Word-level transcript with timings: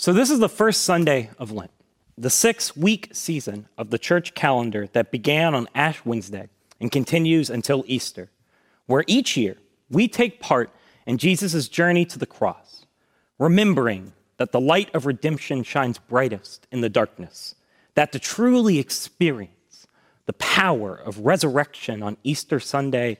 So, 0.00 0.14
this 0.14 0.30
is 0.30 0.38
the 0.38 0.48
first 0.48 0.84
Sunday 0.84 1.28
of 1.38 1.52
Lent, 1.52 1.70
the 2.16 2.30
six 2.30 2.74
week 2.74 3.10
season 3.12 3.68
of 3.76 3.90
the 3.90 3.98
church 3.98 4.32
calendar 4.32 4.88
that 4.94 5.10
began 5.10 5.54
on 5.54 5.68
Ash 5.74 6.02
Wednesday 6.06 6.48
and 6.80 6.90
continues 6.90 7.50
until 7.50 7.84
Easter, 7.86 8.30
where 8.86 9.04
each 9.06 9.36
year 9.36 9.58
we 9.90 10.08
take 10.08 10.40
part 10.40 10.70
in 11.04 11.18
Jesus' 11.18 11.68
journey 11.68 12.06
to 12.06 12.18
the 12.18 12.24
cross, 12.24 12.86
remembering 13.38 14.14
that 14.38 14.52
the 14.52 14.58
light 14.58 14.88
of 14.94 15.04
redemption 15.04 15.62
shines 15.62 15.98
brightest 15.98 16.66
in 16.72 16.80
the 16.80 16.88
darkness, 16.88 17.54
that 17.94 18.10
to 18.12 18.18
truly 18.18 18.78
experience 18.78 19.86
the 20.24 20.32
power 20.32 20.94
of 20.96 21.26
resurrection 21.26 22.02
on 22.02 22.16
Easter 22.24 22.58
Sunday, 22.58 23.18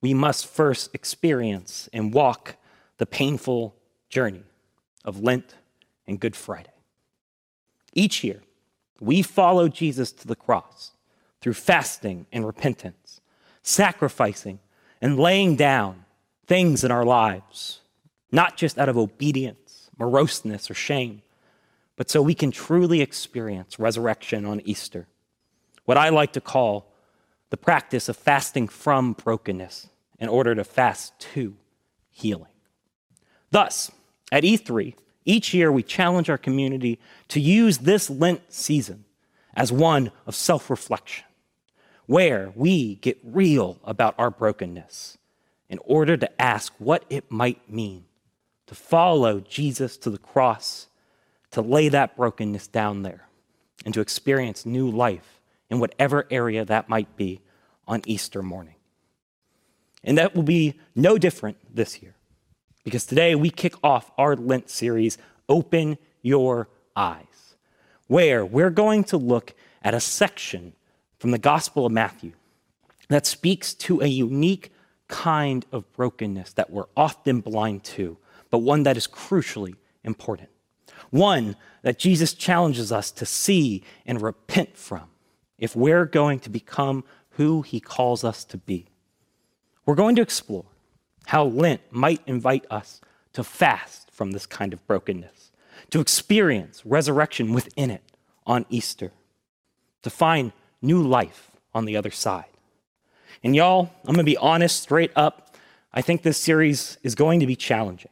we 0.00 0.14
must 0.14 0.46
first 0.46 0.94
experience 0.94 1.88
and 1.92 2.14
walk 2.14 2.54
the 2.98 3.06
painful 3.06 3.74
journey 4.08 4.44
of 5.04 5.20
Lent 5.20 5.56
and 6.06 6.20
Good 6.20 6.36
Friday. 6.36 6.72
Each 7.94 8.24
year, 8.24 8.42
we 9.00 9.22
follow 9.22 9.68
Jesus 9.68 10.12
to 10.12 10.28
the 10.28 10.36
cross 10.36 10.92
through 11.40 11.54
fasting 11.54 12.26
and 12.32 12.46
repentance, 12.46 13.20
sacrificing 13.62 14.60
and 15.00 15.18
laying 15.18 15.56
down 15.56 16.04
things 16.46 16.84
in 16.84 16.90
our 16.90 17.04
lives, 17.04 17.80
not 18.30 18.56
just 18.56 18.78
out 18.78 18.88
of 18.88 18.96
obedience, 18.96 19.90
moroseness, 19.98 20.70
or 20.70 20.74
shame, 20.74 21.22
but 21.96 22.10
so 22.10 22.22
we 22.22 22.34
can 22.34 22.50
truly 22.50 23.00
experience 23.00 23.78
resurrection 23.78 24.44
on 24.44 24.60
Easter. 24.64 25.06
What 25.84 25.98
I 25.98 26.08
like 26.08 26.32
to 26.34 26.40
call 26.40 26.92
the 27.50 27.56
practice 27.56 28.08
of 28.08 28.16
fasting 28.16 28.68
from 28.68 29.12
brokenness 29.12 29.88
in 30.18 30.28
order 30.28 30.54
to 30.54 30.64
fast 30.64 31.18
to 31.18 31.56
healing. 32.10 32.52
Thus, 33.50 33.90
at 34.30 34.44
E3, 34.44 34.94
each 35.24 35.54
year, 35.54 35.70
we 35.70 35.82
challenge 35.82 36.28
our 36.28 36.38
community 36.38 36.98
to 37.28 37.40
use 37.40 37.78
this 37.78 38.10
Lent 38.10 38.40
season 38.52 39.04
as 39.54 39.70
one 39.70 40.10
of 40.26 40.34
self 40.34 40.70
reflection, 40.70 41.24
where 42.06 42.52
we 42.54 42.96
get 42.96 43.18
real 43.22 43.78
about 43.84 44.14
our 44.18 44.30
brokenness 44.30 45.18
in 45.68 45.78
order 45.84 46.16
to 46.16 46.42
ask 46.42 46.72
what 46.78 47.04
it 47.08 47.30
might 47.30 47.70
mean 47.70 48.04
to 48.66 48.74
follow 48.74 49.40
Jesus 49.40 49.96
to 49.98 50.10
the 50.10 50.18
cross, 50.18 50.88
to 51.50 51.60
lay 51.60 51.88
that 51.88 52.16
brokenness 52.16 52.66
down 52.66 53.02
there, 53.02 53.28
and 53.84 53.94
to 53.94 54.00
experience 54.00 54.66
new 54.66 54.90
life 54.90 55.40
in 55.70 55.78
whatever 55.78 56.26
area 56.30 56.64
that 56.64 56.88
might 56.88 57.16
be 57.16 57.40
on 57.86 58.02
Easter 58.06 58.42
morning. 58.42 58.74
And 60.04 60.18
that 60.18 60.34
will 60.34 60.42
be 60.42 60.80
no 60.94 61.16
different 61.16 61.56
this 61.74 62.02
year 62.02 62.14
because 62.84 63.06
today 63.06 63.34
we 63.34 63.50
kick 63.50 63.74
off 63.82 64.10
our 64.18 64.36
Lent 64.36 64.68
series, 64.68 65.18
Open 65.48 65.98
Your 66.20 66.68
Eyes, 66.96 67.56
where 68.08 68.44
we're 68.44 68.70
going 68.70 69.04
to 69.04 69.16
look 69.16 69.54
at 69.82 69.94
a 69.94 70.00
section 70.00 70.72
from 71.18 71.30
the 71.30 71.38
Gospel 71.38 71.86
of 71.86 71.92
Matthew 71.92 72.32
that 73.08 73.26
speaks 73.26 73.74
to 73.74 74.00
a 74.00 74.06
unique 74.06 74.72
kind 75.08 75.64
of 75.70 75.90
brokenness 75.92 76.54
that 76.54 76.70
we're 76.70 76.86
often 76.96 77.40
blind 77.40 77.84
to, 77.84 78.16
but 78.50 78.58
one 78.58 78.82
that 78.84 78.96
is 78.96 79.06
crucially 79.06 79.76
important. 80.02 80.48
One 81.10 81.56
that 81.82 81.98
Jesus 81.98 82.32
challenges 82.32 82.90
us 82.90 83.10
to 83.12 83.26
see 83.26 83.84
and 84.06 84.22
repent 84.22 84.76
from 84.76 85.10
if 85.58 85.76
we're 85.76 86.06
going 86.06 86.40
to 86.40 86.50
become 86.50 87.04
who 87.30 87.62
he 87.62 87.80
calls 87.80 88.24
us 88.24 88.44
to 88.44 88.56
be. 88.56 88.86
We're 89.84 89.94
going 89.94 90.16
to 90.16 90.22
explore 90.22 90.64
how 91.26 91.44
Lent 91.44 91.80
might 91.90 92.20
invite 92.26 92.64
us 92.70 93.00
to 93.32 93.44
fast 93.44 94.10
from 94.10 94.32
this 94.32 94.46
kind 94.46 94.72
of 94.72 94.86
brokenness, 94.86 95.52
to 95.90 96.00
experience 96.00 96.84
resurrection 96.84 97.52
within 97.52 97.90
it 97.90 98.02
on 98.46 98.66
Easter, 98.68 99.12
to 100.02 100.10
find 100.10 100.52
new 100.80 101.02
life 101.02 101.50
on 101.74 101.84
the 101.84 101.96
other 101.96 102.10
side. 102.10 102.44
And 103.42 103.56
y'all, 103.56 103.90
I'm 104.04 104.14
gonna 104.14 104.24
be 104.24 104.36
honest, 104.36 104.82
straight 104.82 105.12
up, 105.16 105.56
I 105.92 106.02
think 106.02 106.22
this 106.22 106.38
series 106.38 106.98
is 107.02 107.14
going 107.14 107.40
to 107.40 107.46
be 107.46 107.56
challenging. 107.56 108.10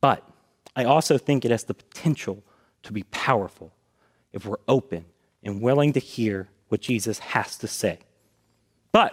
But 0.00 0.26
I 0.74 0.84
also 0.84 1.18
think 1.18 1.44
it 1.44 1.50
has 1.50 1.64
the 1.64 1.74
potential 1.74 2.42
to 2.82 2.92
be 2.92 3.04
powerful 3.04 3.72
if 4.32 4.46
we're 4.46 4.56
open 4.66 5.04
and 5.42 5.60
willing 5.60 5.92
to 5.92 6.00
hear 6.00 6.48
what 6.68 6.80
Jesus 6.80 7.18
has 7.18 7.56
to 7.58 7.68
say. 7.68 7.98
But 8.92 9.12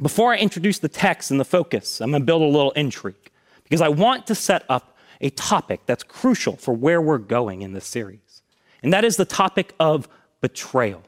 before 0.00 0.32
I 0.32 0.38
introduce 0.38 0.78
the 0.78 0.88
text 0.88 1.30
and 1.30 1.40
the 1.40 1.44
focus, 1.44 2.00
I'm 2.00 2.10
going 2.10 2.22
to 2.22 2.26
build 2.26 2.42
a 2.42 2.46
little 2.46 2.72
intrigue 2.72 3.30
because 3.64 3.80
I 3.80 3.88
want 3.88 4.26
to 4.26 4.34
set 4.34 4.64
up 4.68 4.96
a 5.20 5.30
topic 5.30 5.80
that's 5.86 6.02
crucial 6.02 6.56
for 6.56 6.74
where 6.74 7.00
we're 7.00 7.18
going 7.18 7.62
in 7.62 7.72
this 7.72 7.86
series. 7.86 8.42
And 8.82 8.92
that 8.92 9.04
is 9.04 9.16
the 9.16 9.24
topic 9.24 9.74
of 9.80 10.08
betrayal. 10.40 11.02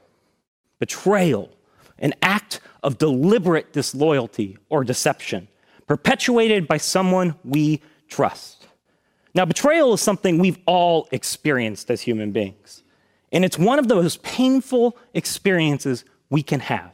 Betrayal, 0.78 1.50
an 1.98 2.14
act 2.22 2.60
of 2.82 2.98
deliberate 2.98 3.72
disloyalty 3.72 4.56
or 4.68 4.84
deception, 4.84 5.48
perpetuated 5.86 6.66
by 6.66 6.78
someone 6.78 7.34
we 7.44 7.82
trust. 8.08 8.66
Now, 9.34 9.44
betrayal 9.44 9.92
is 9.92 10.00
something 10.00 10.38
we've 10.38 10.58
all 10.66 11.08
experienced 11.12 11.90
as 11.90 12.00
human 12.00 12.32
beings. 12.32 12.82
And 13.30 13.44
it's 13.44 13.58
one 13.58 13.78
of 13.78 13.88
the 13.88 13.94
most 13.94 14.22
painful 14.22 14.96
experiences 15.12 16.04
we 16.30 16.42
can 16.42 16.60
have. 16.60 16.92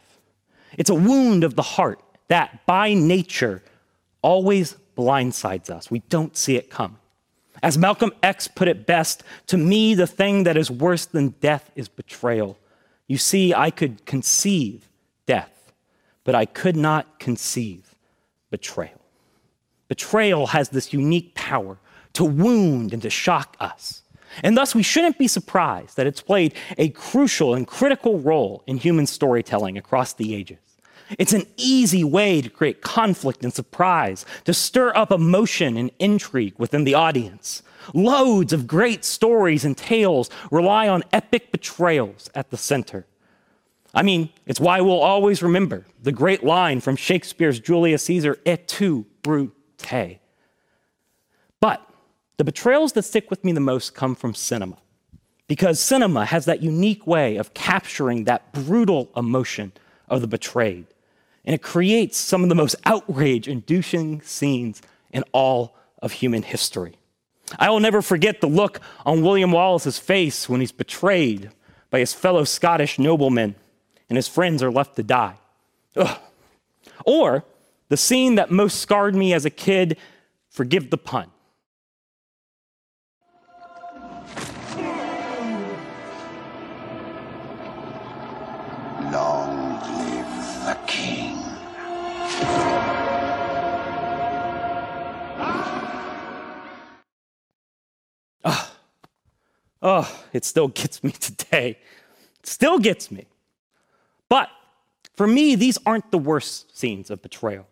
It's 0.78 0.90
a 0.90 0.94
wound 0.94 1.44
of 1.44 1.54
the 1.54 1.62
heart 1.62 2.00
that 2.28 2.64
by 2.66 2.94
nature 2.94 3.62
always 4.22 4.76
blindsides 4.96 5.70
us. 5.70 5.90
We 5.90 6.00
don't 6.00 6.36
see 6.36 6.56
it 6.56 6.70
come. 6.70 6.98
As 7.62 7.78
Malcolm 7.78 8.12
X 8.22 8.48
put 8.48 8.68
it 8.68 8.86
best, 8.86 9.22
to 9.46 9.56
me, 9.56 9.94
the 9.94 10.06
thing 10.06 10.44
that 10.44 10.56
is 10.56 10.70
worse 10.70 11.06
than 11.06 11.30
death 11.40 11.70
is 11.74 11.88
betrayal. 11.88 12.58
You 13.06 13.18
see, 13.18 13.54
I 13.54 13.70
could 13.70 14.04
conceive 14.06 14.88
death, 15.26 15.72
but 16.24 16.34
I 16.34 16.46
could 16.46 16.76
not 16.76 17.18
conceive 17.18 17.94
betrayal. 18.50 19.00
Betrayal 19.88 20.48
has 20.48 20.70
this 20.70 20.92
unique 20.92 21.34
power 21.34 21.78
to 22.14 22.24
wound 22.24 22.92
and 22.92 23.02
to 23.02 23.10
shock 23.10 23.56
us. 23.60 24.02
And 24.42 24.56
thus, 24.56 24.74
we 24.74 24.82
shouldn't 24.82 25.18
be 25.18 25.28
surprised 25.28 25.96
that 25.96 26.06
it's 26.06 26.20
played 26.20 26.54
a 26.78 26.88
crucial 26.90 27.54
and 27.54 27.66
critical 27.66 28.18
role 28.18 28.62
in 28.66 28.76
human 28.76 29.06
storytelling 29.06 29.78
across 29.78 30.12
the 30.12 30.34
ages. 30.34 30.58
It's 31.18 31.32
an 31.32 31.46
easy 31.56 32.02
way 32.02 32.40
to 32.40 32.48
create 32.48 32.80
conflict 32.80 33.44
and 33.44 33.52
surprise, 33.52 34.24
to 34.44 34.54
stir 34.54 34.94
up 34.96 35.12
emotion 35.12 35.76
and 35.76 35.90
intrigue 35.98 36.54
within 36.58 36.84
the 36.84 36.94
audience. 36.94 37.62
Loads 37.92 38.52
of 38.52 38.66
great 38.66 39.04
stories 39.04 39.64
and 39.64 39.76
tales 39.76 40.30
rely 40.50 40.88
on 40.88 41.04
epic 41.12 41.52
betrayals 41.52 42.30
at 42.34 42.50
the 42.50 42.56
center. 42.56 43.06
I 43.94 44.02
mean, 44.02 44.30
it's 44.46 44.60
why 44.60 44.80
we'll 44.80 45.00
always 45.00 45.42
remember 45.42 45.84
the 46.02 46.10
great 46.10 46.42
line 46.42 46.80
from 46.80 46.96
Shakespeare's 46.96 47.60
Julius 47.60 48.02
Caesar, 48.04 48.38
et 48.46 48.66
tu, 48.66 49.06
Brute. 49.22 49.54
The 52.36 52.44
betrayals 52.44 52.92
that 52.92 53.04
stick 53.04 53.30
with 53.30 53.44
me 53.44 53.52
the 53.52 53.60
most 53.60 53.94
come 53.94 54.14
from 54.14 54.34
cinema, 54.34 54.78
because 55.46 55.78
cinema 55.78 56.24
has 56.24 56.46
that 56.46 56.62
unique 56.62 57.06
way 57.06 57.36
of 57.36 57.54
capturing 57.54 58.24
that 58.24 58.52
brutal 58.52 59.10
emotion 59.16 59.72
of 60.08 60.20
the 60.20 60.26
betrayed 60.26 60.86
and 61.44 61.54
it 61.54 61.62
creates 61.62 62.16
some 62.16 62.42
of 62.42 62.48
the 62.48 62.54
most 62.54 62.76
outrage 62.84 63.46
inducing 63.46 64.20
scenes 64.22 64.80
in 65.12 65.22
all 65.32 65.76
of 66.00 66.12
human 66.12 66.42
history. 66.42 66.96
I 67.58 67.68
will 67.68 67.80
never 67.80 68.00
forget 68.00 68.40
the 68.40 68.46
look 68.46 68.80
on 69.04 69.22
William 69.22 69.52
Wallace's 69.52 69.98
face 69.98 70.48
when 70.48 70.60
he's 70.60 70.72
betrayed 70.72 71.50
by 71.90 71.98
his 71.98 72.14
fellow 72.14 72.44
Scottish 72.44 72.98
noblemen 72.98 73.54
and 74.08 74.16
his 74.16 74.28
friends 74.28 74.62
are 74.62 74.72
left 74.72 74.96
to 74.96 75.02
die. 75.02 75.36
Ugh. 75.96 76.18
Or 77.04 77.44
the 77.90 77.96
scene 77.96 78.36
that 78.36 78.50
most 78.50 78.80
scarred 78.80 79.14
me 79.14 79.34
as 79.34 79.44
a 79.44 79.50
kid 79.50 79.98
forgive 80.48 80.90
the 80.90 80.98
pun 80.98 81.30
oh, 99.84 100.24
it 100.32 100.44
still 100.44 100.68
gets 100.68 101.04
me 101.04 101.10
today. 101.12 101.78
It 102.40 102.46
still 102.46 102.78
gets 102.80 103.10
me. 103.10 103.26
But 104.28 104.48
for 105.14 105.26
me, 105.26 105.54
these 105.54 105.78
aren't 105.86 106.10
the 106.10 106.18
worst 106.18 106.76
scenes 106.76 107.10
of 107.10 107.22
betrayal. 107.22 107.68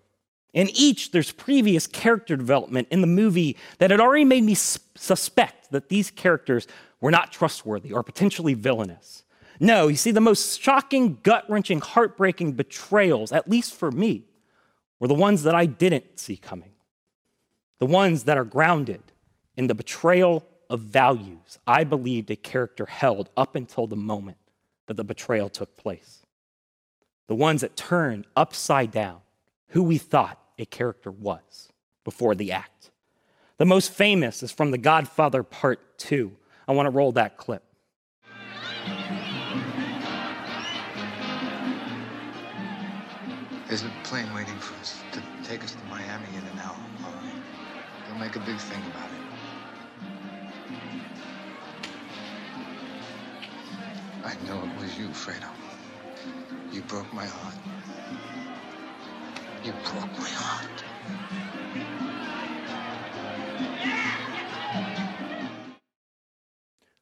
In 0.52 0.68
each, 0.74 1.12
there's 1.12 1.32
previous 1.32 1.86
character 1.86 2.36
development 2.36 2.88
in 2.90 3.00
the 3.00 3.06
movie 3.06 3.56
that 3.78 3.90
had 3.90 4.00
already 4.00 4.26
made 4.26 4.44
me 4.44 4.54
suspect 4.54 5.70
that 5.72 5.88
these 5.88 6.10
characters 6.10 6.68
were 7.00 7.10
not 7.10 7.32
trustworthy 7.32 7.90
or 7.90 8.02
potentially 8.02 8.52
villainous. 8.52 9.24
No, 9.58 9.88
you 9.88 9.96
see, 9.96 10.10
the 10.10 10.20
most 10.20 10.60
shocking, 10.60 11.18
gut 11.22 11.48
wrenching, 11.48 11.80
heartbreaking 11.80 12.52
betrayals, 12.52 13.32
at 13.32 13.48
least 13.48 13.74
for 13.74 13.90
me, 13.90 14.24
were 15.00 15.08
the 15.08 15.14
ones 15.14 15.42
that 15.44 15.54
I 15.54 15.66
didn't 15.66 16.18
see 16.18 16.36
coming. 16.36 16.72
The 17.78 17.86
ones 17.86 18.24
that 18.24 18.36
are 18.36 18.44
grounded 18.44 19.02
in 19.56 19.68
the 19.68 19.74
betrayal 19.74 20.46
of 20.72 20.80
values 20.80 21.58
I 21.66 21.84
believed 21.84 22.30
a 22.30 22.36
character 22.36 22.86
held 22.86 23.28
up 23.36 23.54
until 23.54 23.86
the 23.86 23.94
moment 23.94 24.38
that 24.86 24.94
the 24.94 25.04
betrayal 25.04 25.50
took 25.50 25.76
place. 25.76 26.24
The 27.28 27.34
ones 27.34 27.60
that 27.60 27.76
turn 27.76 28.24
upside 28.34 28.90
down 28.90 29.20
who 29.68 29.82
we 29.82 29.98
thought 29.98 30.40
a 30.58 30.64
character 30.64 31.10
was 31.10 31.68
before 32.04 32.34
the 32.34 32.52
act. 32.52 32.90
The 33.58 33.66
most 33.66 33.92
famous 33.92 34.42
is 34.42 34.50
from 34.50 34.70
The 34.70 34.78
Godfather 34.78 35.42
Part 35.42 35.98
2. 35.98 36.32
I 36.66 36.72
want 36.72 36.86
to 36.86 36.90
roll 36.90 37.12
that 37.12 37.36
clip. 37.36 37.62
There's 43.68 43.82
a 43.84 43.92
plane 44.04 44.32
waiting 44.34 44.58
for 44.58 44.74
us 44.80 45.00
to 45.12 45.22
take 45.44 45.62
us 45.64 45.72
to 45.72 45.84
Miami 45.84 46.28
in 46.30 46.44
an 46.44 46.58
hour, 46.60 46.76
all 47.04 47.12
right? 47.12 47.42
Don't 48.08 48.18
make 48.18 48.36
a 48.36 48.40
big 48.40 48.56
thing 48.56 48.82
about 48.90 49.10
it. 49.10 49.21
I 54.24 54.34
know 54.46 54.62
it 54.62 54.80
was 54.80 54.98
you, 54.98 55.08
Fredo. 55.08 55.48
You 56.72 56.82
broke 56.82 57.12
my 57.12 57.26
heart. 57.26 57.54
You 59.64 59.72
broke 59.72 60.18
my 60.18 60.28
heart. 60.28 60.84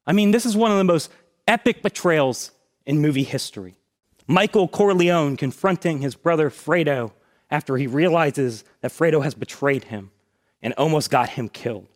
I 0.07 0.13
mean, 0.13 0.31
this 0.31 0.47
is 0.47 0.57
one 0.57 0.71
of 0.71 0.79
the 0.79 0.85
most 0.85 1.11
epic 1.47 1.83
betrayals 1.83 2.53
in 2.87 3.01
movie 3.01 3.23
history. 3.23 3.77
Michael 4.27 4.67
Corleone 4.67 5.37
confronting 5.37 6.01
his 6.01 6.15
brother 6.15 6.51
Fredo 6.51 7.13
after 7.51 7.77
he 7.77 7.87
realizes 7.87 8.65
that 8.81 8.93
Fredo 8.93 9.23
has 9.23 9.35
betrayed 9.35 9.85
him 9.85 10.11
and 10.63 10.73
almost 10.75 11.11
got 11.11 11.31
him 11.31 11.49
killed. 11.49 11.87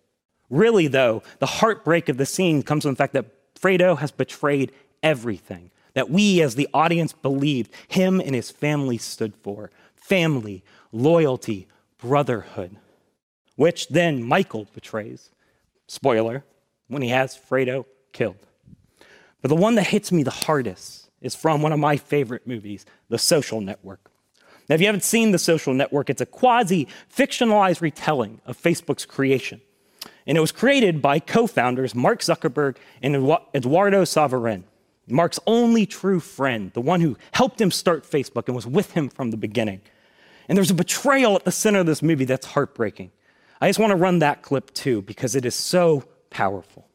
Really, 0.50 0.86
though, 0.86 1.22
the 1.38 1.46
heartbreak 1.46 2.08
of 2.08 2.16
the 2.16 2.26
scene 2.26 2.62
comes 2.62 2.84
from 2.84 2.92
the 2.92 2.98
fact 2.98 3.14
that 3.14 3.26
Fredo 3.54 3.98
has 3.98 4.10
betrayed 4.10 4.72
everything 5.04 5.70
that 5.92 6.10
we 6.10 6.42
as 6.42 6.56
the 6.56 6.68
audience 6.74 7.12
believed 7.12 7.70
him 7.86 8.20
and 8.20 8.34
his 8.34 8.50
family 8.50 8.98
stood 8.98 9.34
for 9.42 9.70
family, 9.94 10.64
loyalty, 10.90 11.68
brotherhood, 11.98 12.76
which 13.54 13.88
then 13.88 14.22
Michael 14.22 14.66
betrays. 14.74 15.30
Spoiler, 15.86 16.44
when 16.88 17.02
he 17.02 17.10
has 17.10 17.36
Fredo 17.36 17.84
killed. 18.12 18.46
But 19.40 19.48
the 19.48 19.56
one 19.56 19.74
that 19.76 19.88
hits 19.88 20.10
me 20.10 20.22
the 20.22 20.30
hardest 20.30 21.10
is 21.20 21.34
from 21.34 21.62
one 21.62 21.72
of 21.72 21.78
my 21.78 21.96
favorite 21.96 22.46
movies, 22.46 22.84
The 23.08 23.18
Social 23.18 23.60
Network. 23.60 24.10
Now, 24.68 24.74
if 24.74 24.80
you 24.80 24.86
haven't 24.86 25.04
seen 25.04 25.30
The 25.30 25.38
Social 25.38 25.74
Network, 25.74 26.08
it's 26.08 26.20
a 26.20 26.26
quasi 26.26 26.88
fictionalized 27.14 27.80
retelling 27.80 28.40
of 28.46 28.60
Facebook's 28.60 29.04
creation. 29.04 29.60
And 30.26 30.38
it 30.38 30.40
was 30.40 30.52
created 30.52 31.02
by 31.02 31.18
co 31.18 31.46
founders 31.46 31.94
Mark 31.94 32.20
Zuckerberg 32.20 32.76
and 33.02 33.14
Eduardo 33.54 34.04
Saverin. 34.04 34.64
Mark's 35.06 35.38
only 35.46 35.84
true 35.86 36.20
friend, 36.20 36.72
the 36.72 36.80
one 36.80 37.00
who 37.00 37.16
helped 37.32 37.60
him 37.60 37.70
start 37.70 38.08
Facebook 38.08 38.46
and 38.46 38.54
was 38.54 38.66
with 38.66 38.92
him 38.92 39.08
from 39.08 39.30
the 39.30 39.36
beginning. 39.36 39.80
And 40.48 40.56
there's 40.56 40.70
a 40.70 40.74
betrayal 40.74 41.34
at 41.36 41.44
the 41.44 41.52
center 41.52 41.80
of 41.80 41.86
this 41.86 42.02
movie 42.02 42.24
that's 42.24 42.46
heartbreaking. 42.46 43.10
I 43.60 43.68
just 43.68 43.78
want 43.78 43.90
to 43.90 43.96
run 43.96 44.18
that 44.20 44.42
clip 44.42 44.72
too 44.74 45.02
because 45.02 45.34
it 45.34 45.44
is 45.44 45.54
so 45.54 46.04
powerful. 46.30 46.88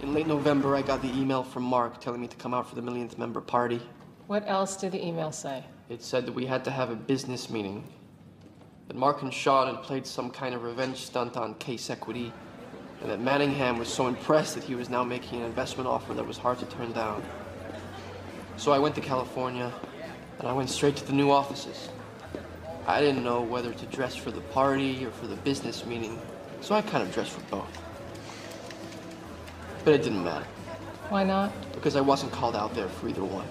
In 0.00 0.14
late 0.14 0.26
November, 0.26 0.76
I 0.76 0.82
got 0.82 1.02
the 1.02 1.14
email 1.16 1.42
from 1.42 1.62
Mark 1.62 2.00
telling 2.00 2.20
me 2.20 2.28
to 2.28 2.36
come 2.36 2.54
out 2.54 2.68
for 2.68 2.74
the 2.74 2.82
millionth 2.82 3.18
member 3.18 3.40
party. 3.40 3.80
What 4.26 4.44
else 4.46 4.76
did 4.76 4.92
the 4.92 5.04
email 5.04 5.32
say? 5.32 5.64
It 5.88 6.02
said 6.02 6.24
that 6.26 6.32
we 6.32 6.46
had 6.46 6.64
to 6.64 6.70
have 6.70 6.90
a 6.90 6.94
business 6.94 7.50
meeting, 7.50 7.84
that 8.88 8.96
Mark 8.96 9.22
and 9.22 9.34
Sean 9.34 9.74
had 9.74 9.82
played 9.82 10.06
some 10.06 10.30
kind 10.30 10.54
of 10.54 10.62
revenge 10.62 10.98
stunt 10.98 11.36
on 11.36 11.54
Case 11.54 11.90
Equity, 11.90 12.32
and 13.00 13.10
that 13.10 13.20
Manningham 13.20 13.78
was 13.78 13.88
so 13.88 14.06
impressed 14.06 14.54
that 14.54 14.64
he 14.64 14.74
was 14.74 14.90
now 14.90 15.02
making 15.02 15.40
an 15.40 15.46
investment 15.46 15.88
offer 15.88 16.12
that 16.14 16.26
was 16.26 16.36
hard 16.36 16.58
to 16.58 16.66
turn 16.66 16.92
down. 16.92 17.22
So 18.56 18.72
I 18.72 18.78
went 18.78 18.94
to 18.96 19.00
California, 19.00 19.72
and 20.38 20.46
I 20.46 20.52
went 20.52 20.68
straight 20.68 20.96
to 20.96 21.06
the 21.06 21.14
new 21.14 21.30
offices. 21.30 21.88
I 22.86 23.00
didn't 23.00 23.24
know 23.24 23.40
whether 23.40 23.72
to 23.72 23.86
dress 23.86 24.16
for 24.16 24.30
the 24.30 24.40
party 24.40 25.04
or 25.04 25.10
for 25.10 25.26
the 25.26 25.36
business 25.36 25.86
meeting, 25.86 26.20
so 26.60 26.74
I 26.74 26.82
kind 26.82 27.02
of 27.02 27.14
dressed 27.14 27.32
for 27.32 27.40
both. 27.50 27.82
But 29.84 29.94
it 29.94 30.02
didn't 30.02 30.24
matter. 30.24 30.46
Why 31.08 31.24
not? 31.24 31.52
Because 31.72 31.96
I 31.96 32.00
wasn't 32.00 32.32
called 32.32 32.54
out 32.54 32.74
there 32.74 32.88
for 32.88 33.08
either 33.08 33.24
one. 33.24 33.46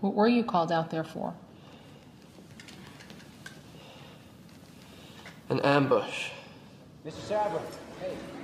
What 0.00 0.14
were 0.14 0.28
you 0.28 0.44
called 0.44 0.72
out 0.72 0.90
there 0.90 1.04
for? 1.04 1.34
An 5.50 5.60
ambush. 5.60 6.30
Mr. 7.06 7.20
Saverin, 7.28 7.62
hey, 8.00 8.08
over 8.08 8.10
here. 8.10 8.37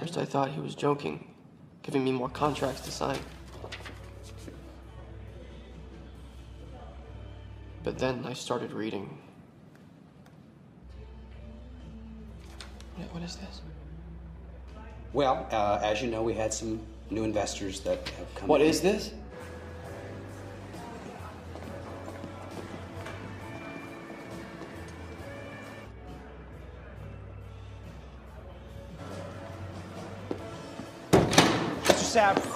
First, 0.00 0.18
I 0.18 0.24
thought 0.24 0.50
he 0.50 0.60
was 0.60 0.74
joking, 0.74 1.34
giving 1.82 2.04
me 2.04 2.12
more 2.12 2.28
contracts 2.28 2.80
to 2.82 2.90
sign. 2.90 3.18
But 7.82 7.98
then 7.98 8.24
I 8.26 8.32
started 8.32 8.72
reading. 8.72 9.18
What- 13.12 13.22
is 13.22 13.36
this? 13.36 13.60
Well, 15.12 15.46
uh, 15.50 15.78
as 15.82 16.02
you 16.02 16.10
know, 16.10 16.22
we 16.22 16.34
had 16.34 16.52
some 16.52 16.80
new 17.10 17.24
investors 17.24 17.80
that 17.80 18.08
have 18.10 18.34
come. 18.34 18.48
What 18.48 18.60
in. 18.60 18.68
is 18.68 18.80
this? 18.80 19.12
Mr. 31.84 32.04
Saverin. 32.12 32.52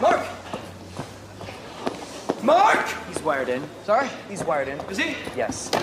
Mark! 0.00 0.26
Mark! 2.42 2.88
He's 3.08 3.22
wired 3.22 3.48
in. 3.48 3.62
Sorry? 3.84 4.08
He's 4.28 4.42
wired 4.42 4.66
in. 4.68 4.80
Is 4.90 4.98
he? 4.98 5.14
Yes. 5.36 5.70
How 5.72 5.80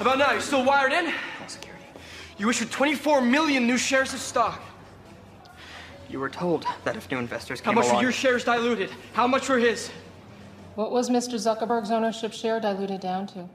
about 0.00 0.18
now? 0.18 0.32
You 0.32 0.40
still 0.40 0.64
wired 0.64 0.92
in? 0.92 1.12
Full 2.38 2.52
security. 2.52 2.66
You 2.66 2.66
issued 2.66 2.70
24 2.70 3.20
million 3.22 3.66
new 3.66 3.78
shares 3.78 4.14
of 4.14 4.20
stock. 4.20 4.60
You 6.08 6.20
were 6.20 6.30
told 6.30 6.64
that 6.84 6.96
if 6.96 7.10
new 7.10 7.18
investors 7.18 7.60
came 7.60 7.74
How 7.74 7.82
came 7.82 7.88
much 7.90 7.96
were 7.96 8.02
your 8.02 8.12
shares 8.12 8.44
diluted? 8.44 8.90
How 9.12 9.26
much 9.26 9.48
were 9.48 9.58
his? 9.58 9.90
What 10.74 10.90
was 10.90 11.10
Mr. 11.10 11.34
Zuckerberg's 11.34 11.90
ownership 11.90 12.32
share 12.32 12.60
diluted 12.60 13.00
down 13.00 13.26
to? 13.28 13.48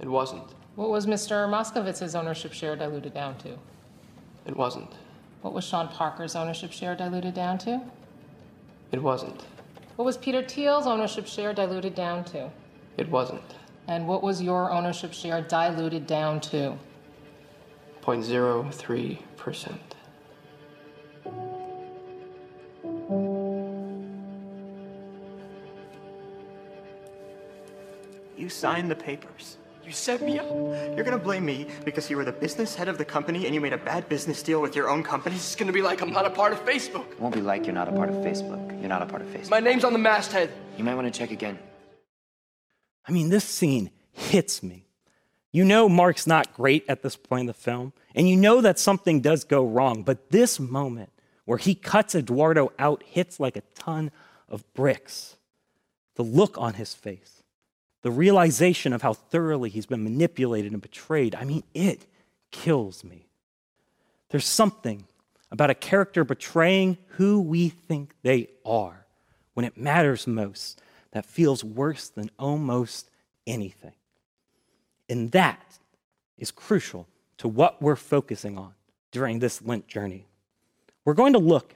It 0.00 0.08
wasn't. 0.08 0.54
What 0.74 0.90
was 0.90 1.06
Mr. 1.06 1.48
Moskovitz's 1.48 2.14
ownership 2.14 2.52
share 2.52 2.76
diluted 2.76 3.14
down 3.14 3.36
to? 3.38 3.56
It 4.46 4.56
wasn't. 4.56 4.92
What 5.42 5.54
was 5.54 5.64
Sean 5.64 5.88
Parker's 5.88 6.34
ownership 6.34 6.72
share 6.72 6.96
diluted 6.96 7.34
down 7.34 7.58
to? 7.58 7.80
It 8.92 9.02
wasn't. 9.02 9.42
What 9.96 10.04
was 10.04 10.16
Peter 10.16 10.42
Thiel's 10.42 10.86
ownership 10.86 11.26
share 11.26 11.54
diluted 11.54 11.94
down 11.94 12.24
to? 12.24 12.50
It 12.96 13.08
wasn't. 13.08 13.54
And 13.88 14.08
what 14.08 14.22
was 14.22 14.42
your 14.42 14.72
ownership 14.72 15.12
share 15.12 15.40
diluted 15.40 16.06
down 16.06 16.40
to? 16.40 16.76
0.03%. 18.06 19.78
You 28.36 28.48
signed 28.48 28.88
the 28.88 28.94
papers. 28.94 29.56
You 29.84 29.90
set 29.90 30.22
me 30.22 30.38
up. 30.38 30.46
You're 30.94 31.02
gonna 31.02 31.18
blame 31.18 31.44
me 31.44 31.66
because 31.84 32.08
you 32.08 32.16
were 32.16 32.24
the 32.24 32.30
business 32.30 32.76
head 32.76 32.86
of 32.86 32.96
the 32.96 33.04
company 33.04 33.46
and 33.46 33.54
you 33.54 33.60
made 33.60 33.72
a 33.72 33.78
bad 33.78 34.08
business 34.08 34.40
deal 34.40 34.60
with 34.62 34.76
your 34.76 34.88
own 34.88 35.02
company? 35.02 35.34
It's 35.34 35.56
gonna 35.56 35.72
be 35.72 35.82
like 35.82 36.00
I'm 36.00 36.12
not 36.12 36.26
a 36.26 36.30
part 36.30 36.52
of 36.52 36.64
Facebook. 36.64 37.10
it 37.10 37.20
won't 37.20 37.34
be 37.34 37.40
like 37.40 37.66
you're 37.66 37.74
not 37.74 37.88
a 37.88 37.92
part 37.92 38.08
of 38.08 38.16
Facebook. 38.16 38.80
You're 38.80 38.88
not 38.88 39.02
a 39.02 39.06
part 39.06 39.22
of 39.22 39.28
Facebook. 39.28 39.50
My 39.50 39.60
name's 39.60 39.82
on 39.82 39.92
the 39.92 39.98
masthead. 39.98 40.52
You 40.78 40.84
might 40.84 40.94
want 40.94 41.12
to 41.12 41.18
check 41.18 41.32
again. 41.32 41.58
I 43.08 43.10
mean, 43.12 43.30
this 43.30 43.44
scene 43.44 43.90
hits 44.12 44.62
me. 44.62 44.85
You 45.56 45.64
know 45.64 45.88
Mark's 45.88 46.26
not 46.26 46.52
great 46.52 46.84
at 46.86 47.00
this 47.00 47.16
point 47.16 47.40
in 47.40 47.46
the 47.46 47.54
film, 47.54 47.94
and 48.14 48.28
you 48.28 48.36
know 48.36 48.60
that 48.60 48.78
something 48.78 49.22
does 49.22 49.42
go 49.42 49.64
wrong, 49.64 50.02
but 50.02 50.28
this 50.30 50.60
moment 50.60 51.08
where 51.46 51.56
he 51.56 51.74
cuts 51.74 52.14
Eduardo 52.14 52.72
out 52.78 53.02
hits 53.06 53.40
like 53.40 53.56
a 53.56 53.62
ton 53.74 54.10
of 54.50 54.70
bricks. 54.74 55.36
The 56.16 56.24
look 56.24 56.58
on 56.58 56.74
his 56.74 56.92
face, 56.92 57.42
the 58.02 58.10
realization 58.10 58.92
of 58.92 59.00
how 59.00 59.14
thoroughly 59.14 59.70
he's 59.70 59.86
been 59.86 60.04
manipulated 60.04 60.72
and 60.72 60.82
betrayed, 60.82 61.34
I 61.34 61.44
mean, 61.44 61.62
it 61.72 62.04
kills 62.50 63.02
me. 63.02 63.26
There's 64.28 64.44
something 64.44 65.04
about 65.50 65.70
a 65.70 65.74
character 65.74 66.22
betraying 66.22 66.98
who 67.12 67.40
we 67.40 67.70
think 67.70 68.12
they 68.20 68.48
are 68.66 69.06
when 69.54 69.64
it 69.64 69.78
matters 69.78 70.26
most 70.26 70.82
that 71.12 71.24
feels 71.24 71.64
worse 71.64 72.10
than 72.10 72.30
almost 72.38 73.08
anything. 73.46 73.94
And 75.08 75.30
that 75.32 75.78
is 76.38 76.50
crucial 76.50 77.06
to 77.38 77.48
what 77.48 77.80
we're 77.80 77.96
focusing 77.96 78.58
on 78.58 78.72
during 79.10 79.38
this 79.38 79.62
Lent 79.62 79.86
journey. 79.86 80.26
We're 81.04 81.14
going 81.14 81.32
to 81.34 81.38
look 81.38 81.74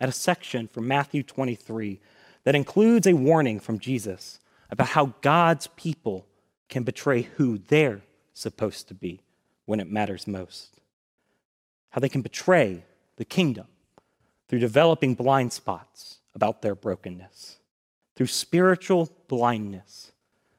at 0.00 0.08
a 0.08 0.12
section 0.12 0.68
from 0.68 0.86
Matthew 0.86 1.22
23 1.22 2.00
that 2.44 2.54
includes 2.54 3.06
a 3.06 3.14
warning 3.14 3.60
from 3.60 3.78
Jesus 3.78 4.38
about 4.70 4.88
how 4.88 5.14
God's 5.20 5.68
people 5.68 6.26
can 6.68 6.82
betray 6.82 7.22
who 7.22 7.58
they're 7.58 8.02
supposed 8.34 8.88
to 8.88 8.94
be 8.94 9.20
when 9.64 9.80
it 9.80 9.90
matters 9.90 10.26
most. 10.26 10.80
How 11.90 12.00
they 12.00 12.08
can 12.08 12.22
betray 12.22 12.84
the 13.16 13.24
kingdom 13.24 13.66
through 14.48 14.58
developing 14.58 15.14
blind 15.14 15.52
spots 15.52 16.18
about 16.34 16.62
their 16.62 16.74
brokenness, 16.74 17.56
through 18.14 18.26
spiritual 18.26 19.10
blindness 19.28 20.12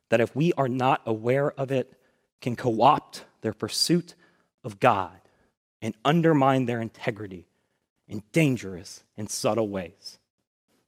that, 0.09 0.21
if 0.21 0.35
we 0.35 0.53
are 0.53 0.69
not 0.69 1.01
aware 1.05 1.51
of 1.51 1.71
it, 1.71 1.93
can 2.41 2.55
co 2.55 2.81
opt 2.81 3.25
their 3.41 3.53
pursuit 3.53 4.15
of 4.63 4.79
God 4.79 5.19
and 5.81 5.95
undermine 6.03 6.65
their 6.65 6.81
integrity 6.81 7.47
in 8.07 8.23
dangerous 8.31 9.03
and 9.17 9.29
subtle 9.29 9.69
ways. 9.69 10.17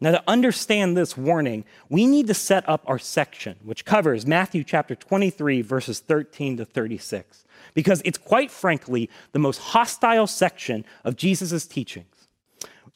Now, 0.01 0.11
to 0.11 0.23
understand 0.27 0.95
this 0.95 1.17
warning, 1.17 1.65
we 1.89 2.07
need 2.07 2.27
to 2.27 2.33
set 2.33 2.67
up 2.69 2.83
our 2.87 2.99
section, 2.99 3.57
which 3.63 3.83
covers 3.83 4.25
Matthew 4.25 4.63
chapter 4.63 4.95
23, 4.95 5.61
verses 5.61 5.99
13 5.99 6.57
to 6.57 6.65
36, 6.65 7.43
because 7.73 8.01
it's 8.05 8.17
quite 8.17 8.49
frankly 8.49 9.09
the 9.33 9.39
most 9.39 9.57
hostile 9.57 10.25
section 10.25 10.85
of 11.03 11.17
Jesus' 11.17 11.67
teachings. 11.67 12.27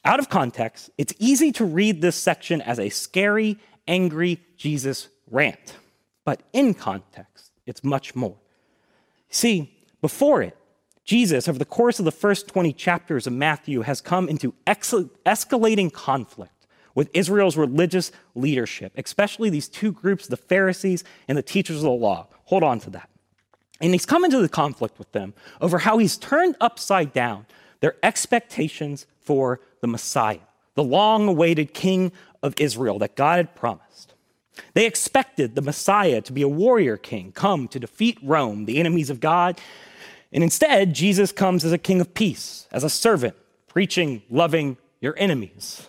Out 0.06 0.18
of 0.18 0.30
context, 0.30 0.90
it's 0.96 1.12
easy 1.18 1.52
to 1.52 1.64
read 1.66 2.00
this 2.00 2.16
section 2.16 2.62
as 2.62 2.78
a 2.78 2.88
scary, 2.88 3.58
angry 3.86 4.40
Jesus 4.56 5.08
rant, 5.30 5.76
but 6.24 6.42
in 6.54 6.72
context, 6.72 7.52
it's 7.66 7.84
much 7.84 8.14
more. 8.14 8.36
See, 9.34 9.76
before 10.00 10.42
it, 10.42 10.56
Jesus, 11.04 11.48
over 11.48 11.58
the 11.58 11.64
course 11.64 11.98
of 11.98 12.04
the 12.04 12.12
first 12.12 12.46
20 12.46 12.72
chapters 12.72 13.26
of 13.26 13.32
Matthew, 13.32 13.80
has 13.80 14.00
come 14.00 14.28
into 14.28 14.54
escalating 14.64 15.92
conflict 15.92 16.68
with 16.94 17.10
Israel's 17.12 17.56
religious 17.56 18.12
leadership, 18.36 18.92
especially 18.96 19.50
these 19.50 19.68
two 19.68 19.90
groups, 19.90 20.28
the 20.28 20.36
Pharisees 20.36 21.02
and 21.26 21.36
the 21.36 21.42
teachers 21.42 21.78
of 21.78 21.82
the 21.82 21.90
law. 21.90 22.28
Hold 22.44 22.62
on 22.62 22.78
to 22.78 22.90
that. 22.90 23.10
And 23.80 23.92
he's 23.92 24.06
come 24.06 24.24
into 24.24 24.38
the 24.38 24.48
conflict 24.48 25.00
with 25.00 25.10
them 25.10 25.34
over 25.60 25.78
how 25.78 25.98
he's 25.98 26.16
turned 26.16 26.54
upside 26.60 27.12
down 27.12 27.46
their 27.80 27.96
expectations 28.04 29.04
for 29.18 29.60
the 29.80 29.88
Messiah, 29.88 30.38
the 30.76 30.84
long 30.84 31.26
awaited 31.26 31.74
king 31.74 32.12
of 32.40 32.54
Israel 32.56 33.00
that 33.00 33.16
God 33.16 33.38
had 33.38 33.56
promised. 33.56 34.13
They 34.74 34.86
expected 34.86 35.54
the 35.54 35.62
Messiah 35.62 36.20
to 36.22 36.32
be 36.32 36.42
a 36.42 36.48
warrior 36.48 36.96
king, 36.96 37.32
come 37.32 37.68
to 37.68 37.80
defeat 37.80 38.18
Rome, 38.22 38.66
the 38.66 38.78
enemies 38.78 39.10
of 39.10 39.20
God. 39.20 39.60
And 40.32 40.42
instead, 40.42 40.94
Jesus 40.94 41.32
comes 41.32 41.64
as 41.64 41.72
a 41.72 41.78
king 41.78 42.00
of 42.00 42.14
peace, 42.14 42.66
as 42.72 42.84
a 42.84 42.90
servant, 42.90 43.36
preaching, 43.68 44.22
loving 44.30 44.76
your 45.00 45.14
enemies. 45.18 45.88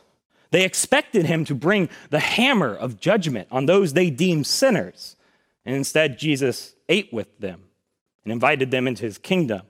They 0.51 0.63
expected 0.63 1.25
him 1.25 1.45
to 1.45 1.55
bring 1.55 1.89
the 2.09 2.19
hammer 2.19 2.73
of 2.73 2.99
judgment 2.99 3.47
on 3.51 3.65
those 3.65 3.93
they 3.93 4.09
deemed 4.09 4.47
sinners. 4.47 5.15
And 5.65 5.75
instead, 5.75 6.19
Jesus 6.19 6.75
ate 6.87 7.11
with 7.11 7.39
them 7.39 7.63
and 8.23 8.31
invited 8.31 8.71
them 8.71 8.87
into 8.87 9.03
his 9.03 9.17
kingdom. 9.17 9.61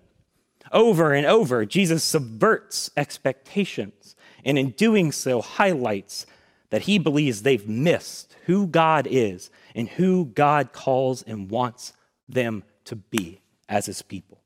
Over 0.72 1.14
and 1.14 1.26
over, 1.26 1.66
Jesus 1.66 2.04
subverts 2.04 2.90
expectations, 2.98 4.16
and 4.44 4.58
in 4.58 4.72
doing 4.72 5.12
so, 5.12 5.42
highlights 5.42 6.26
that 6.70 6.84
he 6.84 7.00
believes 7.00 7.42
they've 7.42 7.68
missed 7.68 8.36
who 8.46 8.68
God 8.68 9.08
is 9.10 9.50
and 9.74 9.88
who 9.88 10.26
God 10.26 10.74
calls 10.74 11.22
and 11.24 11.50
wants 11.50 11.94
them 12.28 12.64
to 12.86 12.96
be 12.96 13.42
as 13.70 13.86
his 13.86 14.02
people. 14.02 14.40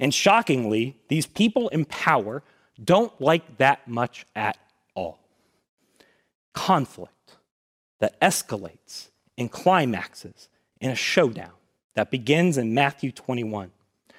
And 0.00 0.12
shockingly, 0.12 0.96
these 1.08 1.26
people 1.26 1.68
in 1.68 1.84
power 1.84 2.42
don't 2.82 3.18
like 3.20 3.58
that 3.58 3.86
much 3.86 4.26
at 4.34 4.58
all 4.94 5.20
conflict 6.54 7.36
that 8.00 8.18
escalates 8.20 9.08
and 9.36 9.50
climaxes 9.50 10.48
in 10.80 10.90
a 10.90 10.94
showdown 10.94 11.52
that 11.94 12.10
begins 12.10 12.56
in 12.56 12.74
Matthew 12.74 13.12
21. 13.12 13.70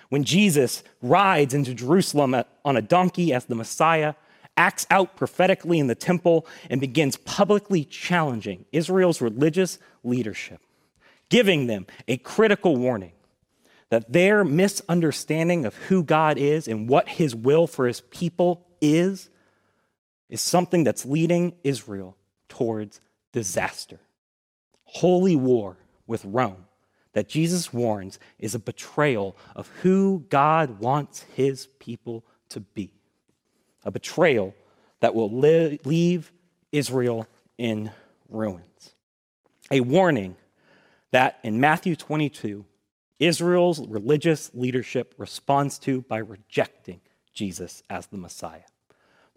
When 0.10 0.24
Jesus 0.24 0.84
rides 1.02 1.54
into 1.54 1.74
Jerusalem 1.74 2.36
on 2.64 2.78
a 2.78 2.82
donkey 2.82 3.34
as 3.34 3.46
the 3.46 3.56
Messiah, 3.56 4.14
acts 4.58 4.88
out 4.90 5.16
prophetically 5.16 5.80
in 5.80 5.88
the 5.88 5.96
temple, 5.96 6.48
and 6.70 6.80
begins 6.80 7.18
publicly 7.18 7.84
challenging 7.84 8.66
Israel's 8.72 9.22
religious 9.22 9.80
leadership, 10.04 10.62
giving 11.30 11.68
them 11.68 11.86
a 12.08 12.18
critical 12.18 12.76
warning 12.78 13.12
that 13.90 14.12
their 14.12 14.44
misunderstanding 14.44 15.66
of 15.66 15.76
who 15.76 16.04
God 16.04 16.38
is 16.38 16.68
and 16.68 16.90
what 16.90 17.08
his 17.08 17.36
will 17.36 17.68
for 17.68 17.88
his 17.88 18.02
people 18.02 18.66
is, 18.82 19.30
is 20.30 20.42
something 20.42 20.84
that's 20.84 21.06
leading 21.06 21.54
Israel 21.64 22.18
towards 22.50 23.00
disaster. 23.32 24.00
Holy 24.86 25.36
war 25.36 25.78
with 26.08 26.26
Rome 26.26 26.66
that 27.14 27.30
Jesus 27.30 27.74
warns 27.74 28.20
is 28.40 28.56
a 28.56 28.60
betrayal 28.60 29.38
of 29.56 29.68
who 29.82 30.26
God 30.30 30.80
wants 30.80 31.22
his 31.34 31.68
people 31.80 32.26
to 32.50 32.60
be. 32.60 32.92
A 33.86 33.92
betrayal 33.92 34.54
that 35.00 35.16
will 35.16 35.32
leave 35.32 36.32
Israel 36.72 37.28
in 37.58 37.92
ruins. 38.30 38.96
A 39.72 39.80
warning 39.82 40.36
that 41.12 41.40
in 41.44 41.60
Matthew 41.60 41.96
22, 41.96 42.66
Israel's 43.20 43.80
religious 43.88 44.52
leadership 44.54 45.16
responds 45.18 45.80
to 45.80 46.02
by 46.02 46.18
rejecting 46.18 47.00
Jesus 47.34 47.84
as 47.90 48.08
the 48.08 48.18
Messiah, 48.18 48.64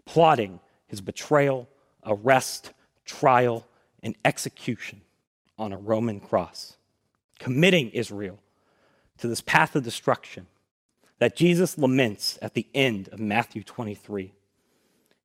plotting 0.05 0.59
his 0.87 1.01
betrayal, 1.01 1.69
arrest, 2.05 2.73
trial, 3.05 3.65
and 4.03 4.15
execution 4.25 5.01
on 5.57 5.71
a 5.71 5.77
Roman 5.77 6.19
cross, 6.19 6.77
committing 7.37 7.89
Israel 7.91 8.39
to 9.17 9.27
this 9.27 9.41
path 9.41 9.75
of 9.75 9.83
destruction 9.83 10.47
that 11.19 11.35
Jesus 11.35 11.77
laments 11.77 12.39
at 12.41 12.53
the 12.53 12.67
end 12.73 13.09
of 13.09 13.19
Matthew 13.19 13.63
23. 13.63 14.33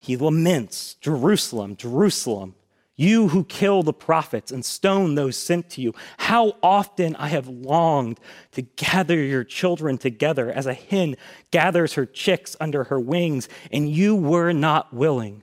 He 0.05 0.19
laments 0.19 0.97
Jerusalem, 1.01 1.77
Jerusalem, 1.77 2.55
you 2.95 3.29
who 3.29 3.43
kill 3.43 3.83
the 3.83 3.95
prophets 3.95 4.53
and 4.53 4.63
stone 4.63 5.15
those 5.15 5.35
sent 5.35 5.71
to 5.71 5.81
you. 5.81 5.95
How 6.19 6.57
often 6.63 7.17
I 7.17 7.29
have 7.29 7.49
longed 7.49 8.21
to 8.53 8.61
gather 8.61 9.17
your 9.17 9.45
children 9.45 9.97
together 9.97 10.53
as 10.53 10.67
a 10.67 10.75
hen 10.75 11.17
gathers 11.51 11.95
her 11.95 12.05
chicks 12.05 12.55
under 12.61 12.85
her 12.85 13.01
wings, 13.01 13.49
and 13.73 13.91
you 13.91 14.15
were 14.15 14.53
not 14.53 14.93
willing. 14.93 15.43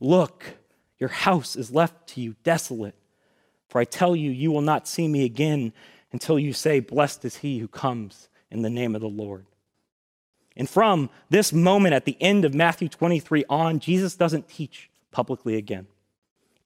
Look, 0.00 0.56
your 0.98 1.10
house 1.10 1.54
is 1.54 1.70
left 1.70 2.08
to 2.08 2.20
you 2.20 2.34
desolate. 2.42 2.96
For 3.68 3.80
I 3.80 3.84
tell 3.84 4.16
you, 4.16 4.32
you 4.32 4.50
will 4.50 4.60
not 4.60 4.88
see 4.88 5.06
me 5.06 5.24
again 5.24 5.72
until 6.10 6.36
you 6.36 6.52
say, 6.52 6.80
Blessed 6.80 7.24
is 7.24 7.36
he 7.36 7.60
who 7.60 7.68
comes 7.68 8.28
in 8.50 8.62
the 8.62 8.70
name 8.70 8.96
of 8.96 9.02
the 9.02 9.08
Lord. 9.08 9.46
And 10.56 10.68
from 10.68 11.10
this 11.30 11.52
moment 11.52 11.94
at 11.94 12.04
the 12.04 12.16
end 12.20 12.44
of 12.44 12.54
Matthew 12.54 12.88
23 12.88 13.44
on, 13.48 13.78
Jesus 13.78 14.16
doesn't 14.16 14.48
teach 14.48 14.90
publicly 15.10 15.56
again. 15.56 15.86